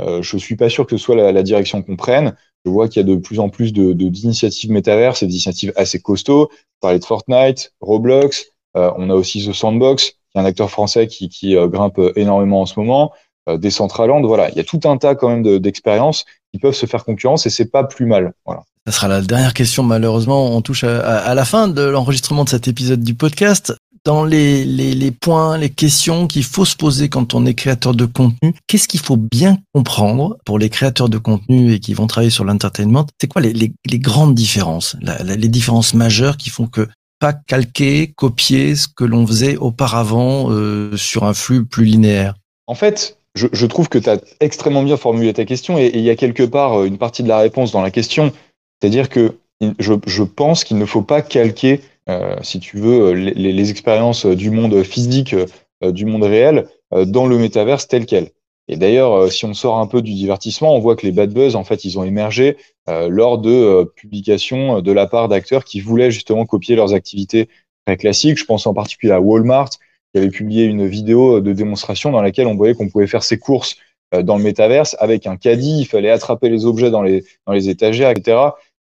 je 0.00 0.36
suis 0.36 0.56
pas 0.56 0.68
sûr 0.68 0.84
que 0.84 0.96
ce 0.96 1.02
soit 1.02 1.14
la, 1.14 1.42
direction 1.44 1.80
qu'on 1.80 1.94
prenne. 1.94 2.34
Je 2.64 2.70
vois 2.70 2.88
qu'il 2.88 3.00
y 3.00 3.04
a 3.04 3.08
de 3.08 3.16
plus 3.16 3.40
en 3.40 3.48
plus 3.48 3.72
de, 3.72 3.92
d'initiatives 3.92 4.70
métaverses 4.70 5.22
et 5.22 5.26
d'initiatives 5.26 5.72
assez 5.76 6.00
costauds. 6.00 6.48
On 6.50 6.80
parlait 6.80 6.98
de 6.98 7.04
Fortnite, 7.04 7.72
Roblox. 7.80 8.52
Euh, 8.76 8.90
on 8.96 9.10
a 9.10 9.14
aussi 9.14 9.46
The 9.46 9.52
Sandbox, 9.52 10.18
qui 10.32 10.38
est 10.38 10.40
un 10.40 10.44
acteur 10.44 10.70
français 10.70 11.06
qui, 11.06 11.28
qui 11.28 11.56
euh, 11.56 11.68
grimpe 11.68 12.00
énormément 12.16 12.62
en 12.62 12.66
ce 12.66 12.78
moment. 12.78 13.12
Euh, 13.48 13.56
Decentraland, 13.58 14.22
voilà, 14.22 14.50
il 14.50 14.56
y 14.56 14.60
a 14.60 14.64
tout 14.64 14.80
un 14.84 14.96
tas 14.96 15.14
quand 15.14 15.28
même 15.28 15.58
d'expériences 15.58 16.24
qui 16.52 16.60
peuvent 16.60 16.74
se 16.74 16.86
faire 16.86 17.04
concurrence 17.04 17.46
et 17.46 17.50
c'est 17.50 17.70
pas 17.70 17.84
plus 17.84 18.06
mal. 18.06 18.32
Voilà. 18.46 18.62
Ça 18.86 18.92
sera 18.92 19.08
la 19.08 19.20
dernière 19.20 19.54
question, 19.54 19.82
malheureusement. 19.82 20.56
On 20.56 20.60
touche 20.60 20.84
à, 20.84 21.18
à 21.18 21.34
la 21.34 21.44
fin 21.44 21.68
de 21.68 21.82
l'enregistrement 21.82 22.44
de 22.44 22.48
cet 22.48 22.66
épisode 22.68 23.02
du 23.02 23.14
podcast 23.14 23.72
dans 24.04 24.24
les, 24.24 24.64
les, 24.64 24.94
les, 24.94 25.10
points, 25.10 25.56
les 25.58 25.70
questions 25.70 26.26
qu'il 26.26 26.42
faut 26.42 26.64
se 26.64 26.76
poser 26.76 27.08
quand 27.08 27.34
on 27.34 27.46
est 27.46 27.54
créateur 27.54 27.94
de 27.94 28.04
contenu, 28.04 28.54
qu'est-ce 28.66 28.88
qu'il 28.88 29.00
faut 29.00 29.16
bien 29.16 29.58
comprendre 29.72 30.38
pour 30.44 30.58
les 30.58 30.70
créateurs 30.70 31.08
de 31.08 31.18
contenu 31.18 31.72
et 31.72 31.80
qui 31.80 31.94
vont 31.94 32.06
travailler 32.06 32.30
sur 32.30 32.44
l'entertainment? 32.44 33.06
C'est 33.20 33.28
quoi 33.28 33.40
les, 33.40 33.52
les, 33.52 33.98
grandes 33.98 34.34
différences, 34.34 34.96
la, 35.00 35.22
les 35.22 35.48
différences 35.48 35.94
majeures 35.94 36.36
qui 36.36 36.50
font 36.50 36.66
que 36.66 36.88
pas 37.22 37.32
calquer, 37.32 38.08
copier 38.08 38.74
ce 38.74 38.88
que 38.88 39.04
l'on 39.04 39.24
faisait 39.24 39.56
auparavant 39.56 40.50
euh, 40.50 40.96
sur 40.96 41.22
un 41.22 41.34
flux 41.34 41.64
plus 41.64 41.84
linéaire 41.84 42.34
En 42.66 42.74
fait, 42.74 43.16
je, 43.36 43.66
trouve 43.66 43.88
que 43.88 43.98
tu 43.98 44.10
as 44.10 44.18
extrêmement 44.40 44.82
bien 44.82 44.96
formulé 44.96 45.32
ta 45.32 45.44
question 45.44 45.78
et, 45.78 45.92
il 45.94 46.00
y 46.00 46.10
a 46.10 46.16
quelque 46.16 46.42
part 46.42 46.80
euh, 46.80 46.84
une 46.84 46.98
partie 46.98 47.22
de 47.22 47.28
la 47.28 47.38
réponse 47.38 47.70
dans 47.70 47.80
la 47.80 47.92
question. 47.92 48.32
C'est-à-dire 48.80 49.08
que 49.08 49.36
je, 49.78 50.22
pense 50.24 50.64
qu'il 50.64 50.78
ne 50.78 50.84
faut 50.84 51.02
pas 51.02 51.22
calquer 51.22 51.80
euh, 52.08 52.34
si 52.42 52.58
tu 52.58 52.78
veux, 52.78 53.12
les, 53.12 53.70
expériences 53.70 54.26
du 54.26 54.50
monde 54.50 54.82
physique, 54.82 55.36
du 55.80 56.04
monde 56.06 56.24
réel, 56.24 56.66
dans 56.90 57.28
le 57.28 57.38
métaverse 57.38 57.86
tel 57.86 58.04
quel. 58.04 58.30
Et 58.68 58.76
d'ailleurs, 58.76 59.30
si 59.30 59.44
on 59.44 59.54
sort 59.54 59.78
un 59.78 59.86
peu 59.86 60.02
du 60.02 60.14
divertissement, 60.14 60.74
on 60.74 60.78
voit 60.78 60.96
que 60.96 61.04
les 61.06 61.12
bad 61.12 61.32
buzz, 61.32 61.56
en 61.56 61.64
fait, 61.64 61.84
ils 61.84 61.98
ont 61.98 62.04
émergé 62.04 62.56
lors 62.86 63.38
de 63.38 63.84
publications 63.96 64.80
de 64.80 64.92
la 64.92 65.06
part 65.06 65.28
d'acteurs 65.28 65.64
qui 65.64 65.80
voulaient 65.80 66.10
justement 66.10 66.46
copier 66.46 66.76
leurs 66.76 66.94
activités 66.94 67.48
très 67.86 67.96
classiques. 67.96 68.38
Je 68.38 68.44
pense 68.44 68.66
en 68.66 68.72
particulier 68.72 69.12
à 69.12 69.20
Walmart, 69.20 69.70
qui 69.70 70.18
avait 70.18 70.30
publié 70.30 70.64
une 70.64 70.86
vidéo 70.86 71.40
de 71.40 71.52
démonstration 71.52 72.12
dans 72.12 72.22
laquelle 72.22 72.46
on 72.46 72.54
voyait 72.54 72.74
qu'on 72.74 72.88
pouvait 72.88 73.08
faire 73.08 73.24
ses 73.24 73.38
courses 73.38 73.76
dans 74.12 74.36
le 74.36 74.42
métaverse 74.42 74.94
avec 75.00 75.26
un 75.26 75.36
caddie, 75.36 75.80
il 75.80 75.86
fallait 75.86 76.10
attraper 76.10 76.48
les 76.48 76.66
objets 76.66 76.90
dans 76.90 77.02
les, 77.02 77.24
dans 77.46 77.52
les 77.52 77.68
étagères, 77.68 78.10
etc. 78.10 78.38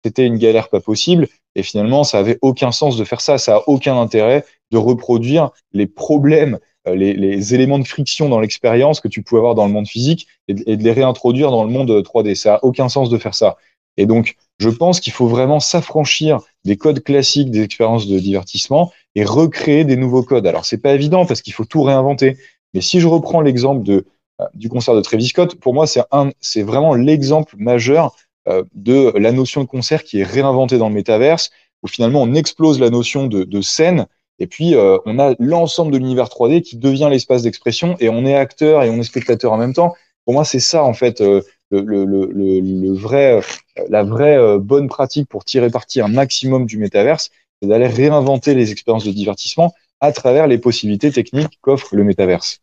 C'était 0.03 0.25
une 0.25 0.37
galère 0.37 0.69
pas 0.69 0.79
possible. 0.79 1.27
Et 1.55 1.63
finalement, 1.63 2.03
ça 2.03 2.19
avait 2.19 2.37
aucun 2.41 2.71
sens 2.71 2.97
de 2.97 3.03
faire 3.03 3.21
ça. 3.21 3.37
Ça 3.37 3.57
a 3.57 3.63
aucun 3.67 3.99
intérêt 3.99 4.45
de 4.71 4.77
reproduire 4.77 5.51
les 5.71 5.87
problèmes, 5.87 6.59
euh, 6.87 6.95
les, 6.95 7.53
éléments 7.53 7.79
de 7.79 7.87
friction 7.87 8.29
dans 8.29 8.39
l'expérience 8.39 8.99
que 8.99 9.07
tu 9.07 9.23
pouvais 9.23 9.39
avoir 9.39 9.55
dans 9.55 9.65
le 9.65 9.71
monde 9.71 9.87
physique 9.87 10.27
et 10.47 10.53
de, 10.53 10.83
les 10.83 10.91
réintroduire 10.91 11.51
dans 11.51 11.63
le 11.63 11.71
monde 11.71 11.89
3D. 11.89 12.35
Ça 12.35 12.55
a 12.55 12.59
aucun 12.63 12.89
sens 12.89 13.09
de 13.09 13.17
faire 13.17 13.33
ça. 13.33 13.57
Et 13.97 14.05
donc, 14.05 14.35
je 14.59 14.69
pense 14.69 14.99
qu'il 14.99 15.13
faut 15.13 15.27
vraiment 15.27 15.59
s'affranchir 15.59 16.39
des 16.65 16.77
codes 16.77 17.01
classiques 17.01 17.51
des 17.51 17.61
expériences 17.61 18.07
de 18.07 18.19
divertissement 18.19 18.91
et 19.15 19.23
recréer 19.23 19.85
des 19.85 19.95
nouveaux 19.95 20.23
codes. 20.23 20.45
Alors, 20.47 20.65
c'est 20.65 20.77
pas 20.77 20.93
évident 20.93 21.25
parce 21.25 21.41
qu'il 21.41 21.53
faut 21.53 21.65
tout 21.65 21.83
réinventer. 21.83 22.37
Mais 22.73 22.81
si 22.81 22.99
je 22.99 23.07
reprends 23.07 23.39
l'exemple 23.39 23.83
de, 23.83 24.05
euh, 24.41 24.45
du 24.53 24.67
concert 24.67 24.95
de 24.95 25.01
Travis 25.01 25.27
Scott, 25.27 25.55
pour 25.55 25.73
moi, 25.73 25.87
c'est 25.87 26.01
c'est 26.41 26.63
vraiment 26.63 26.93
l'exemple 26.93 27.55
majeur 27.57 28.07
euh, 28.07 28.24
de 28.73 29.17
la 29.17 29.31
notion 29.31 29.63
de 29.63 29.67
concert 29.67 30.03
qui 30.03 30.19
est 30.19 30.23
réinventée 30.23 30.77
dans 30.77 30.89
le 30.89 30.95
métaverse, 30.95 31.49
où 31.83 31.87
finalement 31.87 32.21
on 32.21 32.33
explose 32.33 32.79
la 32.79 32.89
notion 32.89 33.27
de, 33.27 33.43
de 33.43 33.61
scène, 33.61 34.07
et 34.39 34.47
puis 34.47 34.75
euh, 34.75 34.97
on 35.05 35.19
a 35.19 35.35
l'ensemble 35.39 35.91
de 35.91 35.97
l'univers 35.97 36.27
3D 36.27 36.61
qui 36.61 36.77
devient 36.77 37.07
l'espace 37.09 37.43
d'expression, 37.43 37.95
et 37.99 38.09
on 38.09 38.25
est 38.25 38.35
acteur 38.35 38.83
et 38.83 38.89
on 38.89 38.97
est 38.97 39.03
spectateur 39.03 39.53
en 39.53 39.57
même 39.57 39.73
temps. 39.73 39.95
Pour 40.25 40.33
moi, 40.33 40.45
c'est 40.45 40.59
ça 40.59 40.83
en 40.83 40.93
fait 40.93 41.21
euh, 41.21 41.41
le, 41.71 41.81
le, 41.81 42.05
le, 42.05 42.59
le, 42.59 42.93
vrai, 42.93 43.41
la 43.89 44.03
vraie 44.03 44.59
bonne 44.59 44.87
pratique 44.87 45.27
pour 45.29 45.45
tirer 45.45 45.69
parti 45.69 46.01
un 46.01 46.07
maximum 46.07 46.65
du 46.65 46.77
métaverse, 46.77 47.31
c'est 47.61 47.67
d'aller 47.67 47.87
réinventer 47.87 48.53
les 48.53 48.71
expériences 48.71 49.05
de 49.05 49.11
divertissement 49.11 49.73
à 49.99 50.11
travers 50.11 50.47
les 50.47 50.57
possibilités 50.57 51.11
techniques 51.11 51.57
qu'offre 51.61 51.95
le 51.95 52.03
métaverse. 52.03 52.59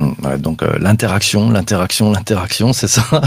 Ouais, 0.00 0.38
donc 0.38 0.62
euh, 0.62 0.76
l'interaction, 0.78 1.50
l'interaction, 1.50 2.10
l'interaction, 2.10 2.72
c'est 2.72 2.88
ça. 2.88 3.02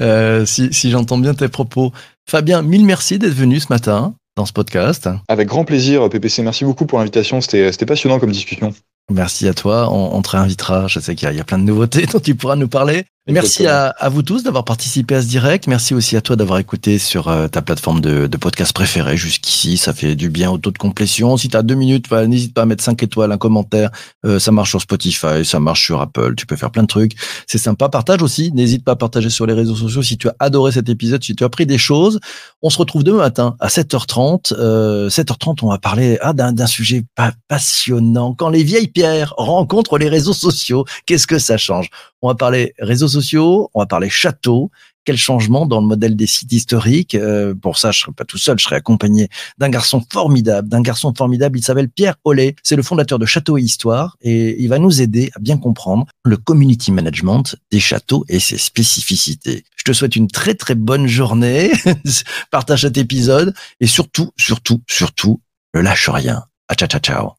Euh, 0.00 0.44
si, 0.46 0.72
si 0.72 0.90
j'entends 0.90 1.18
bien 1.18 1.34
tes 1.34 1.48
propos. 1.48 1.92
Fabien, 2.28 2.62
mille 2.62 2.84
merci 2.84 3.18
d'être 3.18 3.34
venu 3.34 3.60
ce 3.60 3.66
matin 3.70 4.14
dans 4.36 4.46
ce 4.46 4.52
podcast. 4.52 5.08
Avec 5.28 5.48
grand 5.48 5.64
plaisir, 5.64 6.08
PPC. 6.08 6.42
Merci 6.42 6.64
beaucoup 6.64 6.86
pour 6.86 6.98
l'invitation. 6.98 7.40
C'était 7.40 7.86
passionnant 7.86 8.18
comme 8.18 8.32
discussion. 8.32 8.72
Merci 9.10 9.46
à 9.46 9.54
toi. 9.54 9.88
On, 9.92 10.16
on 10.16 10.22
te 10.22 10.30
réinvitera. 10.30 10.88
Je 10.88 10.98
sais 10.98 11.14
qu'il 11.14 11.30
y, 11.30 11.36
y, 11.36 11.40
a 11.40 11.44
plein 11.44 11.58
de 11.58 11.64
nouveautés 11.64 12.06
dont 12.12 12.20
tu 12.20 12.34
pourras 12.34 12.56
nous 12.56 12.68
parler. 12.68 13.04
Merci 13.28 13.68
à, 13.68 13.94
vous 14.10 14.22
tous 14.24 14.42
d'avoir 14.42 14.64
participé 14.64 15.14
à 15.14 15.22
ce 15.22 15.28
direct. 15.28 15.68
Merci 15.68 15.94
aussi 15.94 16.16
à 16.16 16.20
toi 16.20 16.34
d'avoir 16.34 16.58
écouté 16.58 16.98
sur 16.98 17.28
euh, 17.28 17.46
ta 17.46 17.62
plateforme 17.62 18.00
de, 18.00 18.26
de, 18.26 18.36
podcast 18.36 18.72
préférée 18.72 19.16
jusqu'ici. 19.16 19.76
Ça 19.76 19.92
fait 19.92 20.16
du 20.16 20.28
bien 20.28 20.50
au 20.50 20.58
taux 20.58 20.72
de 20.72 20.78
complétion. 20.78 21.36
Si 21.36 21.48
tu 21.48 21.56
as 21.56 21.62
deux 21.62 21.76
minutes, 21.76 22.06
bah, 22.10 22.26
n'hésite 22.26 22.52
pas 22.52 22.62
à 22.62 22.66
mettre 22.66 22.82
cinq 22.82 23.00
étoiles, 23.00 23.30
un 23.30 23.38
commentaire. 23.38 23.90
Euh, 24.26 24.40
ça 24.40 24.50
marche 24.50 24.70
sur 24.70 24.80
Spotify, 24.80 25.44
ça 25.44 25.60
marche 25.60 25.84
sur 25.84 26.00
Apple. 26.00 26.34
Tu 26.34 26.46
peux 26.46 26.56
faire 26.56 26.72
plein 26.72 26.82
de 26.82 26.88
trucs. 26.88 27.12
C'est 27.46 27.58
sympa. 27.58 27.88
Partage 27.88 28.22
aussi. 28.22 28.50
N'hésite 28.54 28.84
pas 28.84 28.92
à 28.92 28.96
partager 28.96 29.30
sur 29.30 29.46
les 29.46 29.54
réseaux 29.54 29.76
sociaux 29.76 30.02
si 30.02 30.18
tu 30.18 30.26
as 30.26 30.34
adoré 30.40 30.72
cet 30.72 30.88
épisode, 30.88 31.22
si 31.22 31.36
tu 31.36 31.44
as 31.44 31.46
appris 31.46 31.64
des 31.64 31.78
choses. 31.78 32.18
On 32.60 32.70
se 32.70 32.78
retrouve 32.78 33.04
demain 33.04 33.18
matin 33.18 33.54
à 33.60 33.68
7h30. 33.68 34.52
Euh, 34.58 35.08
7h30, 35.08 35.58
on 35.62 35.68
va 35.68 35.78
parler 35.78 36.18
ah, 36.22 36.32
d'un 36.32 36.66
sujet 36.66 37.04
pas 37.14 37.32
passionnant. 37.46 38.34
Quand 38.34 38.48
les 38.48 38.64
vieilles 38.64 38.88
pierres 38.88 39.32
rencontrent 39.36 39.96
les 39.96 40.08
réseaux 40.08 40.32
sociaux, 40.32 40.84
qu'est-ce 41.06 41.28
que 41.28 41.38
ça 41.38 41.56
change? 41.56 41.88
On 42.22 42.28
va 42.28 42.34
parler 42.36 42.72
réseaux 42.78 43.08
sociaux, 43.08 43.70
on 43.74 43.80
va 43.80 43.86
parler 43.86 44.08
château. 44.08 44.70
Quel 45.04 45.16
changement 45.16 45.66
dans 45.66 45.80
le 45.80 45.86
modèle 45.88 46.14
des 46.14 46.28
sites 46.28 46.52
historiques? 46.52 47.16
Euh, 47.16 47.54
Pour 47.54 47.76
ça, 47.76 47.90
je 47.90 47.98
serai 47.98 48.12
pas 48.12 48.24
tout 48.24 48.38
seul, 48.38 48.56
je 48.58 48.64
serai 48.64 48.76
accompagné 48.76 49.28
d'un 49.58 49.68
garçon 49.68 50.00
formidable, 50.12 50.68
d'un 50.68 50.80
garçon 50.80 51.12
formidable. 51.12 51.58
Il 51.58 51.62
s'appelle 51.62 51.88
Pierre 51.88 52.14
Ollet. 52.24 52.54
C'est 52.62 52.76
le 52.76 52.84
fondateur 52.84 53.18
de 53.18 53.26
Château 53.26 53.58
et 53.58 53.62
Histoire 53.62 54.16
et 54.22 54.62
il 54.62 54.68
va 54.68 54.78
nous 54.78 55.02
aider 55.02 55.32
à 55.34 55.40
bien 55.40 55.58
comprendre 55.58 56.06
le 56.24 56.36
community 56.36 56.92
management 56.92 57.56
des 57.72 57.80
châteaux 57.80 58.24
et 58.28 58.38
ses 58.38 58.58
spécificités. 58.58 59.64
Je 59.76 59.82
te 59.82 59.92
souhaite 59.92 60.14
une 60.14 60.28
très 60.28 60.54
très 60.54 60.76
bonne 60.76 61.08
journée. 61.08 61.72
Partage 62.52 62.82
cet 62.82 62.96
épisode 62.96 63.52
et 63.80 63.88
surtout, 63.88 64.30
surtout, 64.38 64.80
surtout, 64.88 65.40
ne 65.74 65.80
lâche 65.80 66.08
rien. 66.08 66.44
À 66.68 66.76
ciao, 66.76 66.88
ciao, 66.88 67.00
ciao. 67.00 67.32